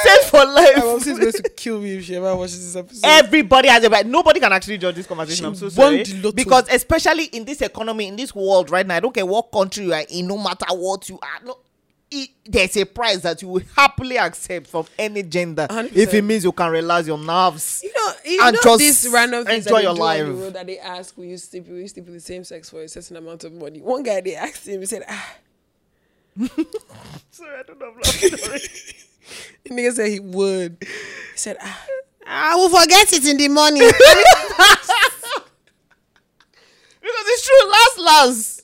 [0.03, 0.75] Set for life.
[0.77, 1.07] My mom life.
[1.07, 3.05] is going to kill me if she ever watches this episode.
[3.07, 4.05] Everybody has a right.
[4.05, 5.43] Nobody can actually judge this conversation.
[5.43, 6.03] She I'm so won sorry.
[6.03, 6.31] the lotto.
[6.31, 9.85] Because especially in this economy, in this world right now, I don't care what country
[9.85, 11.57] you are in, no matter what you are, no,
[12.11, 15.95] it, there's a price that you will happily accept from any gender 100%.
[15.95, 17.81] if it means you can relax your nerves.
[17.83, 20.17] You know, you And know just these random things enjoy that they your do on
[20.17, 20.43] the life.
[20.43, 22.81] road that they ask, will you sleep, will you sleep with the same sex for
[22.81, 23.79] a certain amount of money?
[23.79, 25.33] One guy, they asked him, he said, ah.
[27.31, 27.93] Sorry, I don't know.
[28.03, 28.59] Sorry.
[29.63, 30.77] The nigga said he would.
[30.81, 30.87] He
[31.35, 31.85] said, ah,
[32.25, 33.83] I will forget it in the morning.
[37.01, 38.58] Because it's true, last last,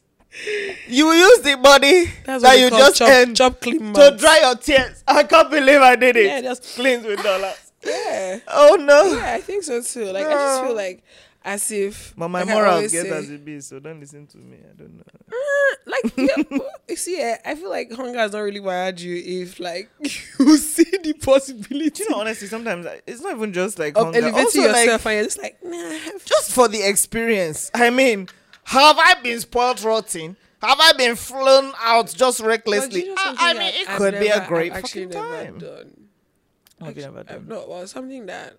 [0.87, 4.55] you use the money That's that you just chop, earned chop clean to dry your
[4.55, 5.03] tears.
[5.07, 6.25] I can't believe I did it.
[6.25, 7.71] Yeah, just cleans with dollars.
[7.85, 8.39] yeah.
[8.47, 9.13] Oh no.
[9.15, 10.05] Yeah, I think so too.
[10.05, 11.03] Like I just feel like
[11.43, 14.25] as if But my like I morals get say, as it be, so don't listen
[14.27, 14.57] to me.
[14.67, 15.03] I don't know.
[15.31, 16.57] "Ah," like yeah,
[16.89, 19.89] you see, eh, I feel like hunger has not really wired you if like
[20.39, 24.05] you see the possibility Do you know, honestly, sometimes it's not even just like of
[24.05, 24.17] hunger.
[24.19, 26.17] elevating Also, yourself like, and you're just like, nah.
[26.25, 27.69] Just for the experience.
[27.75, 28.27] I mean,
[28.65, 30.35] have I been spoiled rotten?
[30.61, 33.07] Have I been flown out just recklessly?
[33.17, 35.57] I, I mean, it I've could be a great I've fucking never time.
[35.59, 36.07] done.
[36.79, 37.69] What have you never I've not.
[37.69, 38.57] Well, something that.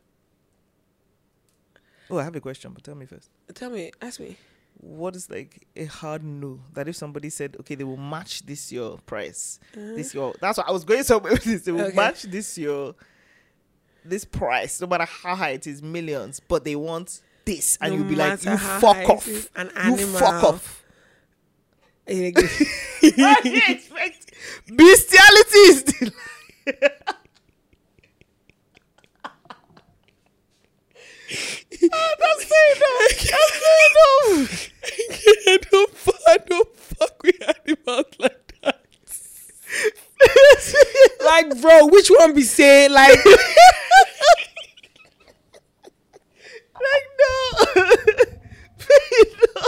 [2.09, 3.29] Oh, I have a question, but tell me first.
[3.55, 4.37] Tell me, ask me.
[4.79, 8.71] What is like a hard no that if somebody said, okay, they will match this
[8.71, 11.63] your price, this your that's what I was going somewhere with this.
[11.63, 11.97] They will Okay.
[11.97, 12.95] match this your
[14.05, 17.99] this price, no matter how high it is, millions, but they want this, and No
[17.99, 20.85] you'll be like, you fuck off, you fuck off.
[22.07, 22.15] What
[23.43, 24.33] do you expect?
[24.69, 26.13] Bestiality is the
[31.93, 32.99] Oh, that's fair enough.
[33.11, 33.81] That's fair
[34.37, 34.71] enough.
[35.47, 35.91] I don't,
[36.29, 38.81] I don't fuck with animals like that.
[41.25, 43.19] like, bro, which one be saying like?
[46.81, 47.85] like no.
[49.55, 49.63] no.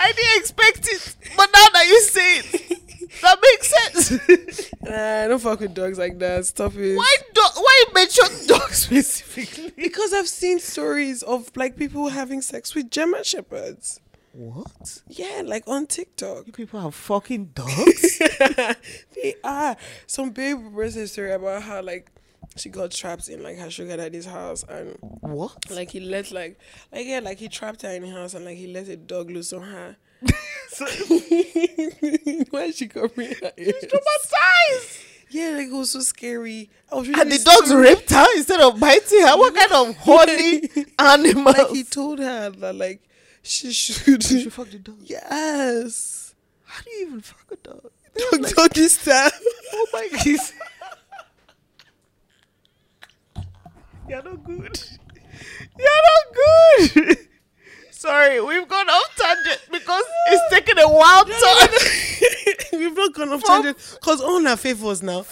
[0.00, 2.78] I didn't expect it, but now that you say it,
[3.22, 4.70] that makes sense.
[4.88, 6.46] Nah, I don't fuck with dogs like that.
[6.46, 6.96] Stop it.
[6.96, 9.70] why do, Why you mention dogs specifically?
[9.76, 14.00] Because I've seen stories of like people having sex with German shepherds.
[14.32, 15.02] What?
[15.08, 16.46] Yeah, like on TikTok.
[16.46, 18.18] You people have fucking dogs?
[19.14, 19.76] they are.
[20.06, 22.10] Some babe a story about how like
[22.58, 25.56] she got trapped in like her sugar daddy's house and what?
[25.70, 26.58] like he let like
[26.92, 29.30] like yeah like he trapped her in the house and like he let a dog
[29.30, 29.96] loose on her.
[30.70, 30.84] So,
[32.50, 33.74] Why she covering her ears?
[33.84, 35.04] traumatized.
[35.30, 36.70] Yeah, like it was so scary.
[36.92, 39.36] I was And the dogs raped her instead of biting her.
[39.38, 40.68] What kind of horny
[40.98, 41.44] animal?
[41.52, 43.02] Like he told her that like
[43.42, 44.30] she should.
[44.30, 44.98] you should fuck the dog.
[45.04, 46.34] yes.
[46.64, 47.90] How do you even fuck a dog?
[48.32, 49.30] Dog doggy style.
[49.72, 50.38] Oh my god.
[54.08, 54.80] You're not good.
[55.78, 56.34] You're not
[57.06, 57.18] good.
[57.90, 62.78] Sorry, we've gone off tangent because it's taken a wild turn.
[62.80, 65.24] We've not gone off From- tangent because all our favors now.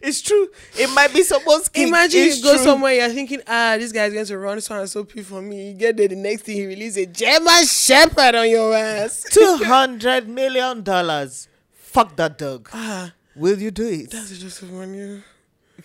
[0.00, 0.48] it's true.
[0.78, 1.88] It might be someone's king.
[1.88, 2.64] Imagine it's you go true.
[2.64, 5.68] somewhere, you're thinking, ah, this guy's going to run so and so pee for me.
[5.70, 9.24] You get there, the next thing he releases a German Shepherd on your ass.
[9.30, 11.48] Two hundred million dollars.
[11.74, 12.68] Fuck that dog.
[12.72, 14.10] ah, Will you do it?
[14.10, 15.22] that's just on you.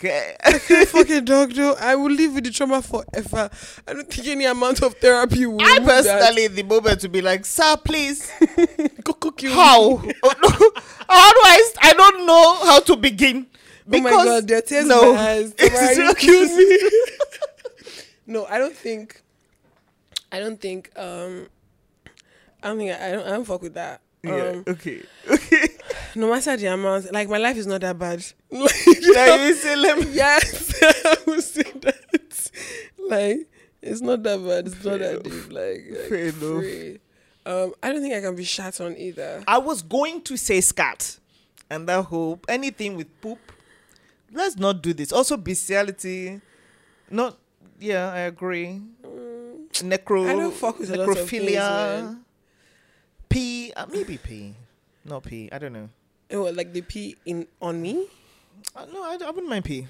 [0.46, 0.86] Okay.
[0.86, 1.76] fucking dog though.
[1.80, 3.50] I will live with the trauma forever.
[3.88, 5.62] I don't think any amount of therapy will.
[5.62, 6.20] I remove that.
[6.20, 8.30] personally, the moment, to be like, sir, please.
[9.04, 9.52] Go cook you.
[9.52, 9.98] How?
[9.98, 11.62] How do I?
[11.66, 13.48] st- I don't know how to begin.
[13.92, 15.10] Oh my god, there are tears no.
[15.10, 15.54] in my eyes.
[16.18, 16.90] Killed me.
[18.28, 19.22] no, I don't think.
[20.32, 20.92] I don't think.
[20.98, 21.48] Um,
[22.62, 23.28] I don't think I, I don't.
[23.28, 24.02] I don't fuck with that.
[24.24, 24.36] Yeah.
[24.36, 25.02] Um, Okay.
[25.30, 25.68] Okay.
[26.16, 28.24] No matter the amount, like my life is not that bad.
[28.52, 30.14] Now you say, let me.
[30.14, 32.52] yes, I would say that.
[33.10, 33.48] Like
[33.82, 34.68] it's not that bad.
[34.68, 35.52] It's not that deep.
[35.52, 36.34] Like, like Fair enough.
[36.38, 37.00] free.
[37.46, 39.44] Um, I don't think I can be shat on either.
[39.48, 41.20] I was going to say scat,
[41.70, 43.40] and that hope anything with poop.
[44.32, 45.12] Let's not do this.
[45.12, 46.40] Also, bestiality.
[47.10, 47.38] Not.
[47.80, 48.82] Yeah, I agree.
[49.74, 50.30] Necro.
[50.30, 52.02] I don't fuck with a lot of things, necrophilia.
[52.04, 52.26] man.
[53.30, 53.74] P.
[53.76, 54.56] Uh, maybe P.
[55.04, 55.50] Not P.
[55.52, 55.90] I don't know.
[56.34, 58.08] Oh, like they pee in on me.
[58.76, 59.88] Uh, no, I, I wouldn't mind P.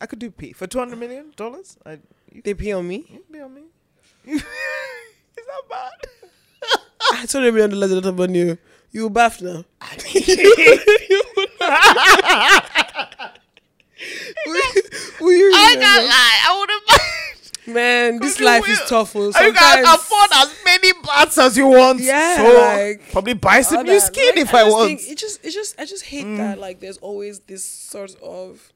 [0.00, 1.76] I could do P for two hundred million dollars.
[1.84, 1.98] I
[2.32, 3.02] you They pee on me.
[3.02, 3.62] could be on me.
[4.24, 5.90] Is that bad?
[7.12, 8.56] I told them on the letter of you.
[8.92, 9.64] You bath now.
[14.46, 14.60] will,
[15.20, 16.38] will you I can't lie.
[16.46, 17.09] I wouldn't mind.
[17.72, 18.70] Man, this life will.
[18.70, 19.14] is tough.
[19.16, 19.26] oh.
[19.36, 22.00] And you can afford as many bats as you want.
[22.00, 24.86] Yeah, so like, probably buy some new skin Like, if I, just want.
[24.88, 26.58] think it just, it just, I just hate that.
[26.58, 28.72] Like, there's always this sort of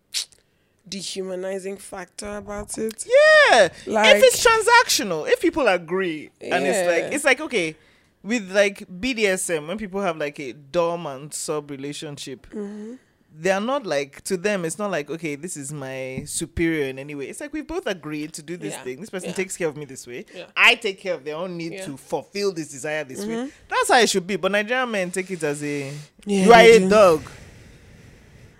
[0.89, 3.07] dehumanizing factor about it.
[3.07, 3.69] Yeah.
[3.87, 7.77] Like- if it's transactional, if people agree, and it's like it's like okay,
[8.23, 12.95] with like BDSM, when people have like a dom and sub relationship, Mm-hmm.
[13.37, 14.65] They are not like to them.
[14.65, 17.27] It's not like okay, this is my superior in any way.
[17.29, 18.83] It's like we both agreed to do this Yeah.
[18.85, 19.01] thing.
[19.01, 19.35] This person Yeah.
[19.35, 20.25] takes care of me this way.
[20.35, 20.47] Yeah.
[20.57, 21.73] I take care of their own need.
[21.75, 21.93] Mm-hmm.
[21.93, 23.51] to fulfill this desire this way.
[23.69, 24.37] That's how it should be.
[24.37, 25.93] But Nigerian men take it as a
[26.27, 26.89] you are a do.
[26.89, 27.23] dog.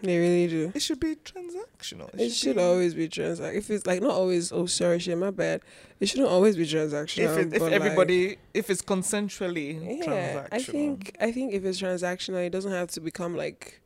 [0.03, 0.73] They really do.
[0.75, 2.11] It should be transactional.
[2.19, 5.31] It should be- always be transactional If it's like not always, oh sorry, shit, my
[5.31, 5.63] bad.
[6.01, 7.31] It shouldn't always be transactional.
[7.31, 10.49] if it, if but, like, everybody if it's consensually yeah, transactional.
[10.53, 13.81] I think I think if it's transactional, it doesn't have to become like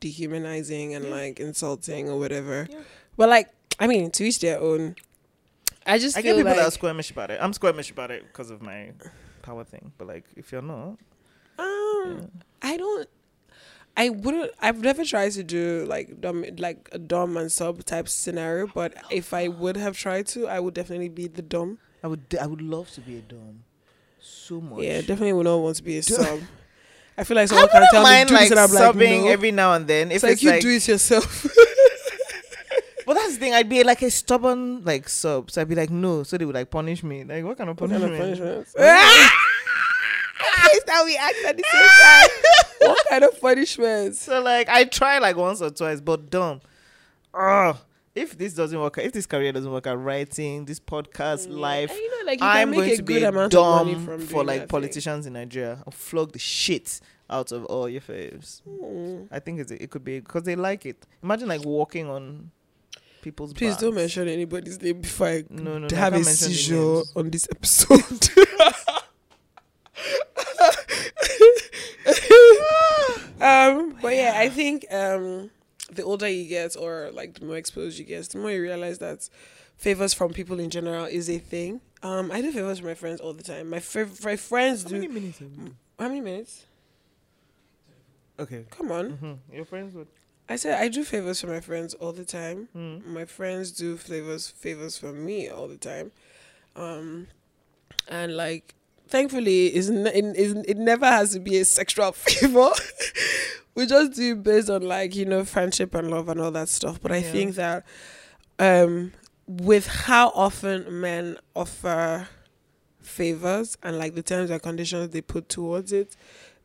[0.00, 2.66] dehumanizing and like insulting or whatever.
[2.70, 2.78] Yeah.
[3.16, 4.96] But like, I mean, to each their own.
[5.86, 7.38] I just I feel get people like that are squirmish about it.
[7.40, 8.92] I'm squirmish about it because of my
[9.42, 9.92] power thing.
[9.96, 10.98] But like, if you're not,
[11.58, 12.30] um,
[12.62, 13.08] I don't.
[13.96, 14.52] I wouldn't.
[14.60, 18.66] I've never tried to do like dom, like a dom and sub type scenario.
[18.68, 21.78] But if I would have tried to, I would definitely be the dom.
[22.02, 23.64] I would I would love to be a dom,
[24.20, 24.82] so much.
[24.82, 26.40] Yeah, definitely would not want to be a sub.
[27.18, 28.72] I feel like I someone can wouldn't tell me mind do like this and I'm
[28.72, 29.30] like subbing no.
[29.30, 30.10] every now and then.
[30.10, 31.42] If it's like it's you like, do it yourself.
[33.06, 33.54] but that's the thing.
[33.54, 36.54] I'd be like a stubborn like sub, so I'd be like no, so they would
[36.54, 37.24] like punish me.
[37.24, 38.40] Like what kind of What kind punishment?
[38.40, 38.74] of punishments?
[40.72, 42.90] It's that we act at the same time.
[42.90, 44.20] what kind of punishments?
[44.20, 46.60] So like I try like once or twice, but dom.
[47.34, 47.78] Oh,
[48.14, 51.92] if this doesn't work out, if this career doesn't work out, writing this podcast, life,
[51.92, 54.04] you know, like you I'm going a to good be a amount of money dom
[54.04, 55.82] from for like politicians in Nigeria.
[55.86, 58.62] I'll flog the shit out of all your faves.
[58.68, 59.28] Mm.
[59.30, 61.06] I think it's, it could be because they like it.
[61.22, 62.50] Imagine like walking on
[63.22, 63.52] people's.
[63.52, 67.30] Please don't mention anybody's name before I No, no, no, have a mention seizure on
[67.30, 68.30] this episode.
[73.40, 75.50] um, but yeah, I think um,
[75.94, 78.98] the older you get, or like the more exposed you get, the more you realize
[78.98, 79.28] that
[79.76, 81.80] favors from people in general is a thing.
[82.02, 83.68] Um, I do favors for my friends all the time.
[83.70, 83.82] My
[84.24, 84.94] my friends How do.
[84.96, 85.38] many minutes?
[85.98, 86.64] How many minutes?
[88.38, 88.64] Okay.
[88.70, 89.10] Come on.
[89.10, 90.08] hmm Your friends would.
[90.48, 92.68] I said I do favors for my friends all the time.
[92.76, 93.06] Mm.
[93.06, 96.10] My friends do favors favors for me all the time,
[96.74, 97.28] um,
[98.08, 98.74] and like
[99.08, 102.70] thankfully, it's n- it, it, it never has to be a sexual favor.
[103.80, 107.00] We just do based on like you know friendship and love and all that stuff.
[107.00, 107.32] But I Yeah.
[107.32, 107.84] think that
[108.58, 109.12] um,
[109.46, 112.28] with how often men offer
[113.00, 116.16] favors and like the terms and conditions they put towards it,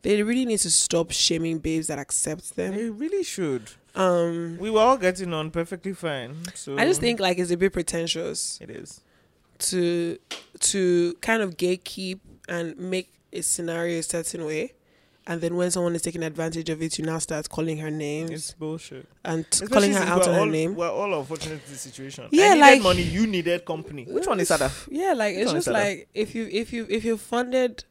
[0.02, 2.74] they really need to stop shaming babes that accept them.
[2.74, 3.70] They really should.
[3.94, 6.36] Um, We were all getting on perfectly fine.
[6.54, 9.00] So I just think like it's a bit pretentious it is.
[9.70, 10.18] to
[10.60, 14.74] to kind of gatekeep and make a scenario a certain way,
[15.26, 18.28] and then when someone is taking advantage of it, you now start calling her name.
[18.30, 19.06] It's bullshit.
[19.24, 20.74] and Especially calling her out on her name.
[20.76, 22.28] We're all unfortunate in this situation.
[22.30, 23.02] Yeah, like- money.
[23.02, 24.04] You needed company.
[24.04, 24.70] Which one is harder?
[24.90, 27.84] Yeah, like Which it's just like if you if you if you funded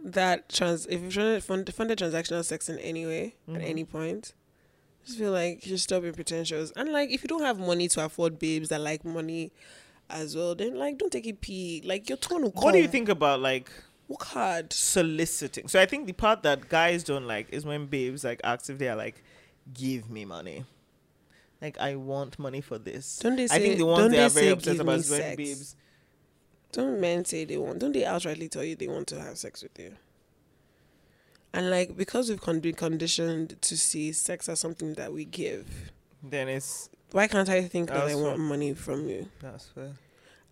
[0.00, 3.56] that trans if you funded fund, funded transactional sex in any way Mhm.
[3.56, 4.34] at any point,
[5.02, 6.72] I just feel like you should stop being pretentious.
[6.76, 9.52] And like if you don't have money to afford babes that like money
[10.10, 11.82] as well, then like don't take it pee.
[11.84, 12.64] like your turn will come.
[12.64, 13.70] What do you think about like
[14.08, 14.72] Work hard.
[14.72, 15.68] soliciting?
[15.68, 18.78] So I think the part that guys don't like is when babes like ask if
[18.78, 19.22] they are like,
[19.72, 20.64] give me money.
[21.62, 23.18] Like I want money for this.
[23.20, 25.36] Don't they I say- think the ones they they are very "Give about is when
[25.36, 25.76] babes.
[26.72, 27.78] Don't men say they want?
[27.78, 29.94] Don't they outrightly tell you they want to have sex with you?
[31.52, 35.92] And like because we've con- been conditioned to see sex as something that we give,
[36.22, 39.28] Then it's why can't I think that I want money from you?
[39.40, 39.92] that's fair.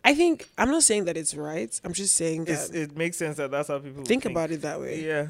[0.04, 1.80] I think I'm not saying that it's right.
[1.84, 4.62] I'm just saying It's, that it makes sense that that's how people think about it
[4.62, 5.04] that way.
[5.04, 5.28] Yeah.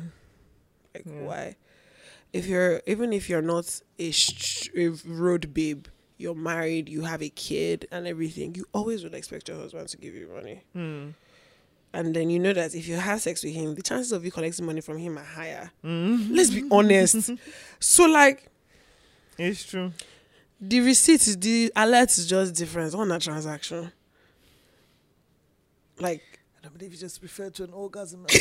[0.95, 1.21] Like Yeah.
[1.23, 1.57] why?
[2.33, 7.23] If you're even if you're not a, sh- a road babe, you're married, you have
[7.23, 10.63] a kid and everything, you always would expect your husband to give you money.
[10.73, 11.09] Hmm.
[11.95, 14.31] And then you know that if you have sex with him, the chances of you
[14.31, 15.71] collecting money from him are higher.
[15.85, 16.29] Mm.
[16.31, 17.31] Let's be honest.
[17.81, 18.49] so like
[19.37, 19.93] It's true.
[20.59, 23.93] the receipt is the alert is just different on that transaction.
[26.03, 26.23] Like
[26.59, 28.27] I don't believe you just referred to an orgasm.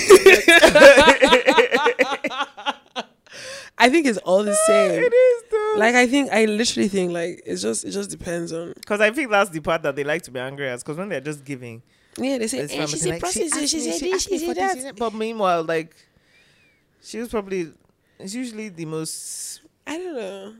[3.77, 4.91] I think it's all the same.
[5.03, 5.75] it is though.
[5.77, 9.09] Like I think I literally think like it's just it just depends on Because I
[9.11, 10.79] think that's the part that they like to be angry at.
[10.79, 11.81] Because when they're just giving,
[12.17, 13.91] yeah they say it's eh, fine, but she's they're a like, prostitute asked she me-
[13.91, 15.95] said this she me for said this, that you But meanwhile, like,
[17.01, 17.71] she was probably,
[18.19, 20.53] it's usually the most, I don't know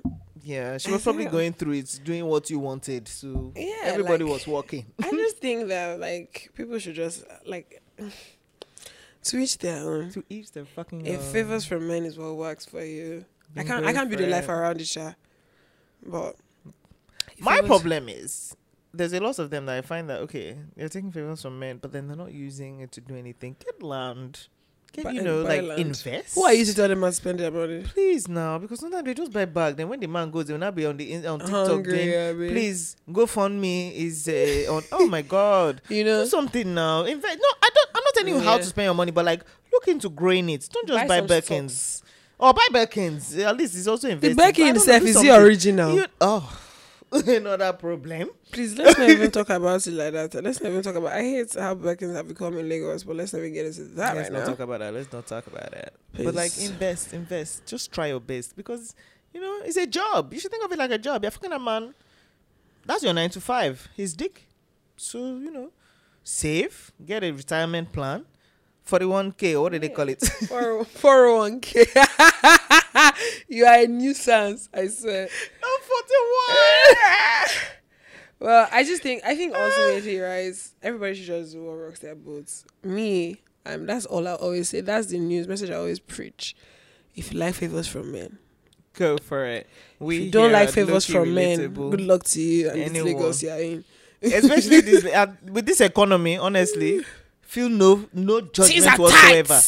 [0.43, 3.07] yeah, she was probably feel- going through it, doing what you wanted.
[3.07, 4.87] So Yeah, everybody like- was walking.
[4.99, 7.81] I just think that like people should just like
[9.23, 10.11] to each their own.
[10.11, 11.05] To each their fucking.
[11.05, 11.33] If own.
[11.33, 13.25] favors from men is what works for you,
[13.57, 15.13] I can't I can't build a life around it, sha.
[16.05, 16.35] But
[17.39, 18.55] My problem is
[18.93, 21.77] there's a lot of them that I find that okay, they're taking favors from men,
[21.77, 23.55] but then they're not using it to do anything.
[23.63, 24.47] Get land.
[24.93, 25.79] Get Buy- you know, like land.
[25.79, 26.35] invest.
[26.35, 27.81] Who are you to tell them how to spend their money?
[27.83, 29.77] Please now, because sometimes they just buy back.
[29.77, 31.93] Then when the man goes, they will not be on the in- on TikTok Hungry,
[32.05, 32.19] doing.
[32.29, 32.49] I mean.
[32.51, 34.83] Please go fund me is uh, on.
[34.91, 37.03] Oh my god, You know, do something now.
[37.05, 37.37] Invest.
[37.37, 37.89] No, I don't.
[37.95, 40.67] I'm not telling you how to spend your money, but like look into growing it.
[40.73, 41.71] Don't just buy, some Birkins.
[41.71, 42.03] socks.
[42.37, 43.37] Or buy Birkins.
[43.45, 44.35] At least it's also The investing.
[44.35, 45.31] Birkin I don't know, itself is something.
[45.31, 45.95] the original.
[45.95, 46.59] You, oh,
[47.27, 48.29] another problem.
[48.51, 50.43] Please let's not even talk about it like that.
[50.43, 51.11] Let's not even talk about.
[51.11, 54.15] I hate how Birkins have become in Lagos, but let's not even get into that
[54.15, 54.93] Let's right not talk about that.
[54.93, 55.93] Let's not talk about that.
[56.13, 57.65] But like invest, invest.
[57.65, 58.95] Just try your best because
[59.33, 60.33] you know it's a job.
[60.33, 61.23] You should think of it like a job.
[61.23, 61.93] You're fucking a man.
[62.85, 63.89] That's your nine to five.
[63.95, 64.47] His dick.
[64.95, 65.71] So you know,
[66.23, 66.91] save.
[67.05, 68.25] Get a retirement plan.
[68.83, 69.55] Forty one k.
[69.55, 70.21] What do they call it?
[70.47, 71.85] Four four one k.
[73.47, 74.69] You are a nuisance.
[74.73, 75.27] I swear.
[75.27, 76.13] forty
[76.47, 77.47] one.
[78.39, 80.53] Well, I just think I think ultimately, right?
[80.81, 82.65] Everybody should just do what rocks their boats.
[82.83, 84.81] Me, um, that's all I always say.
[84.81, 86.55] That's the news message I always preach.
[87.15, 88.39] If you like favors from men,
[88.93, 89.67] Go for it.
[89.99, 93.05] We if you don't like favors from men, good luck to you and this Anyone.
[93.13, 93.83] Lagos you're in.
[94.21, 96.37] Especially this uh, with this economy.
[96.37, 97.05] Honestly,
[97.51, 99.59] feel no no judgment whatsoever.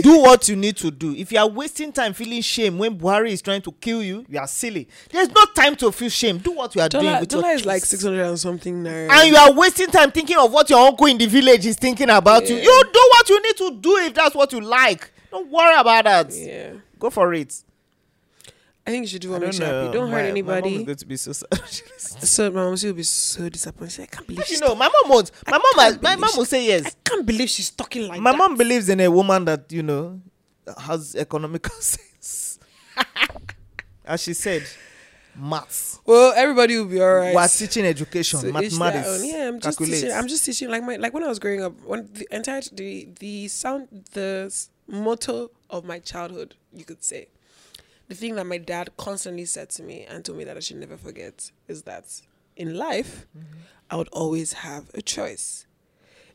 [0.00, 1.12] do what you need to do.
[1.16, 4.38] If you are wasting time feeling shame when Buhari is trying to kill you, you
[4.38, 4.86] are silly.
[5.10, 6.38] There's no time to feel shame.
[6.38, 7.88] Do what you are doing Dollar, with dollar your is like kids.
[7.90, 9.10] six hundred and something naira.
[9.10, 12.10] and you are wasting time thinking of what your uncle in the village is thinking
[12.10, 12.54] about you.
[12.54, 12.62] Yeah.
[12.62, 15.10] You do what you need to do if that's what you like.
[15.32, 16.32] Don't worry about that.
[16.32, 17.60] yeah, Go for it.
[18.86, 19.92] I think you should do I what makes don't you happy.
[19.92, 20.84] Don't My- hurt My mom is anybody.
[20.84, 21.48] going to be so sad.
[22.22, 24.02] So my mom she will be so disappointed.
[24.02, 25.30] I can't believe you know, my mom won't.
[25.46, 26.86] My mom, can't my mom will say yes.
[26.86, 28.38] I can't believe she's talking like my that.
[28.38, 30.20] mom believes in a woman that you know
[30.78, 32.58] has economical sense
[34.04, 34.62] as she said
[35.36, 37.34] maths Well, everybody will be alright.
[37.34, 39.06] we're teaching education So mathematics.
[39.08, 40.02] Oh, yeah, I'm just calculate.
[40.02, 40.16] teaching.
[40.16, 40.68] I'm just teaching.
[40.70, 44.52] Like my like when I was growing up, when the entire the the sound the
[44.88, 47.28] motto of my childhood, you could say,
[48.12, 50.76] the thing that my dad constantly said to me and told me that I should
[50.78, 52.04] never forget is that
[52.56, 53.58] in life, Mm-hmm.
[53.90, 55.66] I would always have a choice.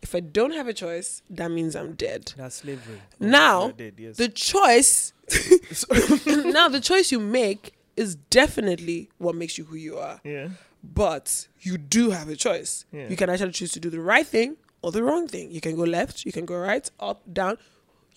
[0.02, 2.34] If I don't have a choice, that means I'm dead.
[2.38, 4.18] that's slavery Now, dead, yes.
[4.18, 5.14] The choice
[6.28, 10.48] now the choice you make is definitely what makes you who you are yeah
[10.84, 12.86] but you do have a choice.
[12.94, 13.10] Yeah.
[13.10, 15.52] You can actually choose to do the right thing or the wrong thing.
[15.52, 17.58] You can go left, you can go right, up, down.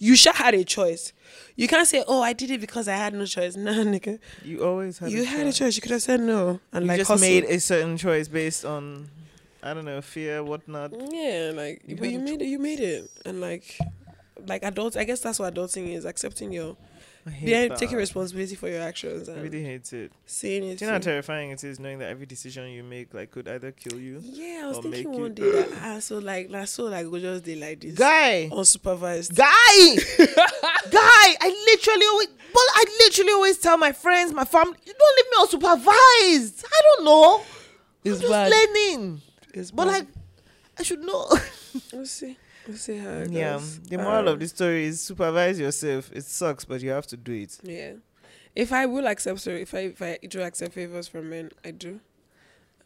[0.03, 1.13] You should had a choice.
[1.57, 4.65] You can't say, "Oh, I did it because I had no choice." No, nigga, you
[4.65, 5.59] always had you a had a choice.
[5.59, 5.77] choice.
[5.77, 7.29] You could have said no and you like just hustle.
[7.29, 9.11] made a certain choice based on
[9.63, 12.47] i don't know fear whatnot yeah, like You but you made it.
[12.47, 13.79] You made it, and like,
[14.47, 14.97] like adults.
[14.97, 16.77] I guess that's what adulting is: accepting your,
[17.41, 17.79] yeah, that.
[17.79, 20.11] taking responsibility for your actions I really hate it.
[20.27, 20.79] saying it.
[20.79, 23.47] Do you know how terrifying it is knowing that every decision you make like could
[23.47, 24.21] either kill you?
[24.23, 27.19] yeah, I was or thinking one day that I so like, like so like go
[27.19, 29.35] just day like this, Guy, unsupervised.
[29.35, 30.27] guy,
[30.91, 31.37] guy.
[31.41, 35.31] I literally always, but I literally always tell my friends, my family, you don't leave
[35.31, 36.65] me unsupervised.
[36.65, 37.43] I don't know.
[38.03, 38.51] It's I'm just bad.
[38.51, 39.21] learning,
[39.53, 39.93] It's but bad.
[39.93, 40.07] like,
[40.79, 41.29] I should know.
[41.93, 42.37] We'll see.
[42.71, 43.55] We'll see how it yeah.
[43.55, 43.81] goes.
[43.81, 46.11] The moral Um, of the story is supervise yourself.
[46.13, 47.59] It sucks, but you have to do it.
[47.65, 47.95] Yeah.
[48.55, 51.73] If I will accept, sorry, if I if I do accept favors from men, I
[51.73, 51.99] do.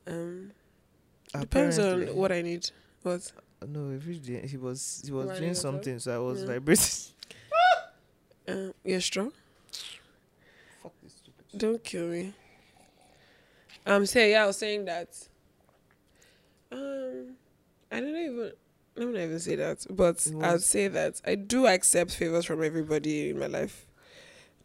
[0.06, 0.52] Um,
[1.38, 2.70] depends on what I need.
[3.02, 3.30] What?
[3.66, 6.46] No, if he, did- he was he was Running doing something, so I was Yeah.
[6.46, 7.10] vibrating.
[8.48, 9.32] Um, you're strong.
[10.82, 11.58] Fuck this stupid.
[11.58, 12.32] Don't kill me.
[13.86, 15.08] Um, say yeah, I was saying that.
[16.72, 17.36] Um,
[17.90, 18.52] I don't even.
[18.96, 22.62] Let me not even say that, but I'd say that I do accept favors from
[22.62, 23.86] everybody in my life.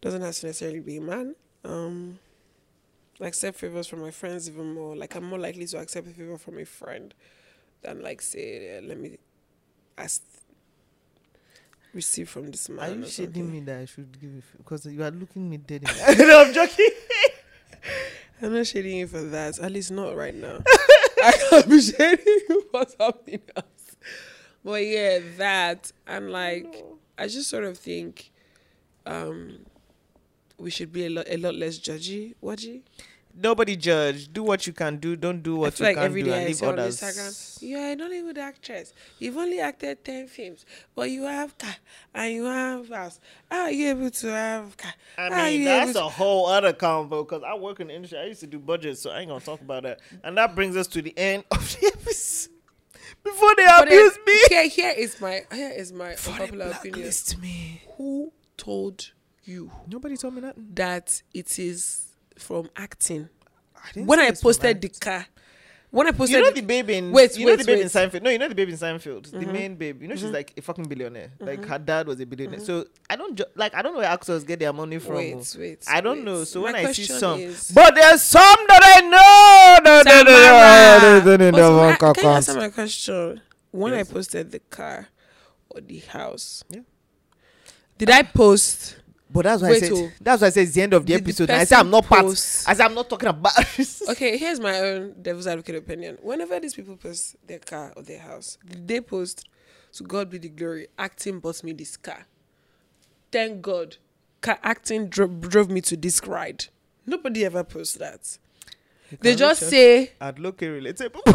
[0.00, 1.34] Doesn't have to necessarily be a man.
[1.64, 2.18] Um,
[3.20, 4.96] I accept favors from my friends even more.
[4.96, 7.12] Like I'm more likely to accept a favor from a friend
[7.82, 9.18] than like say, uh, let me
[9.98, 10.22] ask,
[11.92, 12.90] receive from this man.
[12.92, 14.42] Are you shading me that I should give you?
[14.58, 16.90] Because you are looking me dead in the No, I'm joking.
[18.42, 19.58] I'm not shading you for that.
[19.58, 20.60] At least not right now.
[21.22, 23.64] I can't be shading you for something else.
[24.64, 26.84] But yeah, that and like
[27.16, 28.30] I just sort of think
[29.06, 29.60] um
[30.58, 32.34] we should be a lot a lot less judgy.
[32.42, 32.82] Whatgy?
[33.34, 34.30] Nobody judge.
[34.32, 35.14] Do what you can do.
[35.16, 37.00] Don't do what you like can't do day and I leave see others.
[37.00, 38.92] Instagram, you are a Nollywood actress.
[39.18, 41.76] You've only acted ten films, but you have car
[42.12, 43.20] and you have house.
[43.50, 44.92] How are you able to have car?
[45.16, 48.18] I mean, that's a whole other convo because I work in the industry.
[48.18, 50.00] I used to do budgets, so I ain't gonna talk about that.
[50.24, 52.52] And that brings us to the end of the episode.
[53.22, 54.40] Before they But then, abuse me.
[54.48, 57.12] Here, here is my here is my Before unpopular opinion.
[57.40, 57.82] me.
[57.96, 59.10] Who told
[59.44, 60.56] you Nobody told me that.
[60.76, 62.06] that it is
[62.38, 63.28] from acting?
[63.76, 65.26] I didn't When I posted the car,
[65.90, 67.86] when I posted You know the babe in Wait, you know the babe in wait.
[67.86, 68.16] Mm-hmm.
[68.16, 68.22] Seinfeld.
[68.22, 69.30] No, you know the babe in Seinfeld.
[69.30, 69.52] The mm-hmm.
[69.52, 70.00] main babe.
[70.02, 70.34] You know she's mm-hmm.
[70.34, 71.32] like a fucking billionaire.
[71.34, 71.46] Mm-hmm.
[71.46, 72.60] Like her dad was a billionaire.
[72.60, 75.16] So I don't ju- like I don't know where actors get their money from.
[75.16, 75.58] Wait, oh.
[75.58, 76.24] wait, I don't wait.
[76.24, 76.44] know.
[76.44, 79.78] So My when I see some, is- but there's some that I know.
[79.84, 80.02] No,
[81.04, 83.40] Also, no, I- no, can you no, answer my question?
[83.70, 84.08] When Yes.
[84.10, 85.08] I posted the car
[85.68, 86.80] or the house, Yeah.
[87.98, 88.96] did I post?
[89.32, 90.10] But that's why I said oh.
[90.20, 91.50] that's why I said it's the end of the Did the episode.
[91.50, 92.22] I said I'm person not part.
[92.22, 93.52] post- I say I'm not talking about.
[94.10, 96.18] Okay, here's my own devil's advocate opinion.
[96.20, 99.48] Whenever these people post their car or their house, they post,
[99.92, 102.26] "To God be the glory, acting bought me this car."
[103.30, 103.98] Thank God,
[104.40, 106.64] car acting drove, drove me to this ride.
[107.06, 108.36] Nobody ever posts that.
[109.20, 111.22] They just say I'd look relatable.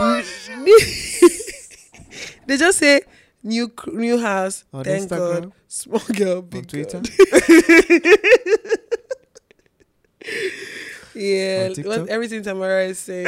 [2.48, 3.02] they just say
[3.44, 4.64] new new house.
[4.74, 5.42] On thank Instagram?
[5.42, 7.02] God, small girl, big Twitter?
[7.02, 7.10] God.
[11.16, 13.28] yeah, On what, everything Tamara is saying.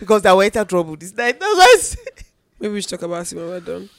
[0.00, 1.38] because they were in trouble this night.
[1.38, 2.24] That's said.
[2.58, 3.90] Maybe we should talk about it when we're done.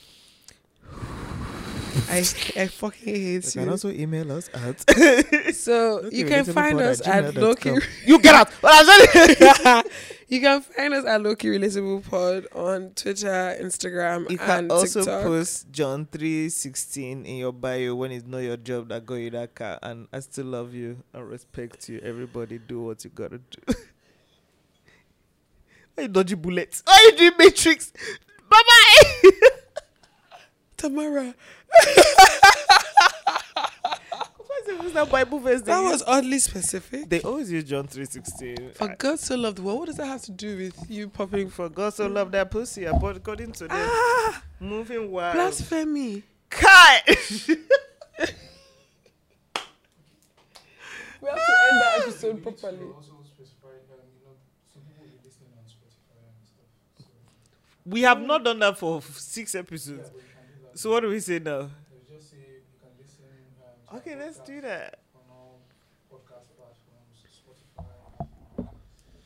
[2.10, 2.20] I
[2.56, 4.84] I fucking hate You You can also email us at.
[5.56, 7.82] So you can find us at Lowkey.
[8.06, 8.50] you get out.
[8.62, 9.84] What I'm saying.
[10.28, 15.00] you can find us at Lowkey Relatable Pod on Twitter, Instagram, You can and also
[15.02, 15.24] TikTok.
[15.24, 19.30] post John three sixteen in your bio when it's not your job that got you
[19.32, 22.00] that car, and I still love you and respect you.
[22.04, 23.62] Everybody do what you gotta do.
[25.96, 26.84] Why you dodgy bullets?
[26.86, 27.92] Why you doing matrix?
[28.50, 29.32] Bye bye.
[30.78, 31.34] Tamara,
[34.78, 35.62] What's that Bible verse?
[35.64, 37.10] that was oddly specific.
[37.10, 38.72] They always use John three sixteen.
[38.74, 39.80] For God so loved the world.
[39.80, 41.50] What does that have to do with you popping?
[41.50, 45.36] For God so loved that pussy, according to them, Ah, moving wild.
[45.36, 46.24] blasphemy.
[46.50, 47.02] Kai.
[51.20, 52.78] We have to end that episode properly.
[52.96, 54.36] also specify, you know,
[54.72, 56.70] some people will be listening on Spotify and stuff.
[57.00, 57.06] So,
[57.86, 60.12] we have not done that for six episodes.
[60.78, 60.84] Yeah, but you can do that.
[60.84, 61.70] So what do we say now?
[61.70, 63.26] They'll just say you can listen.
[63.92, 65.00] Um, Okay, let's do that.
[65.16, 65.60] On all
[66.12, 68.68] podcast platforms, Spotify,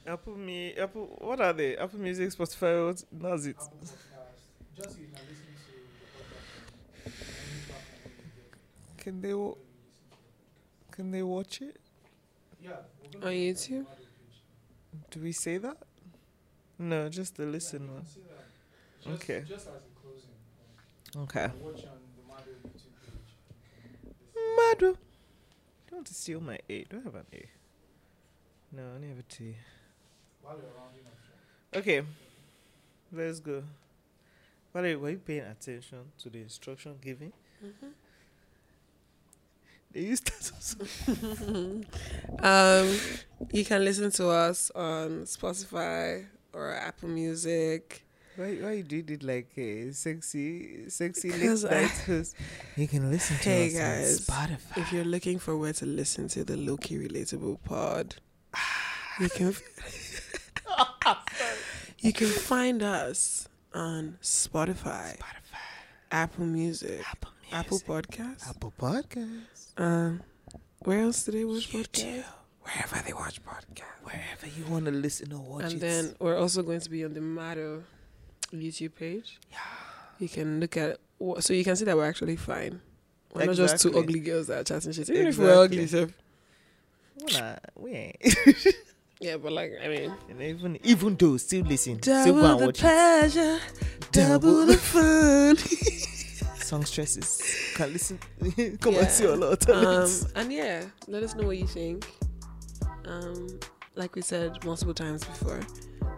[0.08, 1.16] Apple me, Apple.
[1.20, 1.78] What are they?
[1.78, 2.86] Apple Music, Spotify.
[2.88, 3.04] What?
[3.12, 3.56] That's it.
[3.58, 6.47] Just you can listen to the podcast
[7.18, 9.04] on any platform you get.
[9.04, 9.34] Can they?
[9.34, 9.56] wa-
[10.91, 11.78] Can they watch it?
[12.64, 12.72] Yeah,
[13.24, 13.78] On YouTube?
[13.80, 15.10] on the page.
[15.12, 15.78] Do we say that?
[16.78, 18.02] No, just the listen you one.
[18.02, 18.45] can see that.
[19.04, 19.43] Just, Okay.
[19.47, 19.68] Just
[21.16, 21.51] listen.
[24.57, 24.86] Madu.
[24.86, 24.97] You
[25.89, 26.84] don't want to steal my A?
[26.89, 27.45] Do I have an A?
[28.72, 29.55] No, I only have a T.
[30.41, 31.14] While you're rounding up,
[31.74, 31.82] sure.
[31.82, 32.07] Okay,
[33.12, 33.64] let's go.
[34.74, 37.34] Valerie, were you paying attention to the instruction given?
[39.91, 41.82] They used that also.
[42.41, 42.97] Um,
[43.51, 48.03] you can listen to us on Spotify or Apple Music.
[48.38, 52.34] Why, why you did it like a sexy, sexy late night?
[52.77, 54.77] You can listen to Hey us guys, on Spotify.
[54.77, 58.15] if you're looking for where to listen to the Lowkey Relatable Pod,
[59.19, 59.53] you can
[61.99, 65.67] you can find us on Spotify, Spotify,
[66.11, 68.49] Apple Music, Apple Music, Apple Podcasts.
[68.49, 70.21] Apple Podcast, Um,
[70.79, 72.23] where else do they watch podcasts?
[72.63, 74.03] Wherever they watch podcasts.
[74.03, 75.79] wherever you want to listen or watch and it.
[75.82, 77.84] then we're also going to be on the Madeaux
[78.58, 79.39] YouTube page.
[79.52, 79.58] Yeah.
[80.20, 82.82] You can look at wha- so you can see that we're actually fine.
[83.34, 85.10] We're not just two ugly girls that are chatting shit.
[85.10, 86.14] Even if we're ugly, Exactly.
[87.30, 88.18] so Well, we ain't.
[89.20, 92.60] yeah, but like I mean, And even even though still listen, still go double and
[92.62, 92.82] the watch it.
[92.82, 93.60] pleasure,
[94.12, 95.58] double the fun.
[96.62, 97.41] Song stresses.
[97.76, 98.20] Can listen.
[98.80, 98.99] Come Yeah.
[98.99, 100.26] and see all our um, talents.
[100.36, 102.06] and yeah, let us know what you think.
[103.06, 103.60] Um,
[103.95, 105.60] like we said multiple times before,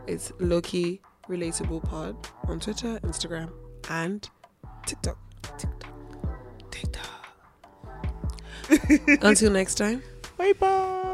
[0.07, 2.15] it's Lowkey Relatable Pod
[2.47, 3.51] on Twitter, Instagram,
[3.89, 4.29] and
[4.85, 5.17] TikTok.
[5.57, 5.83] TikTok.
[6.71, 7.09] TikTok.
[9.23, 10.01] Until next time.
[10.37, 11.12] Bye bye.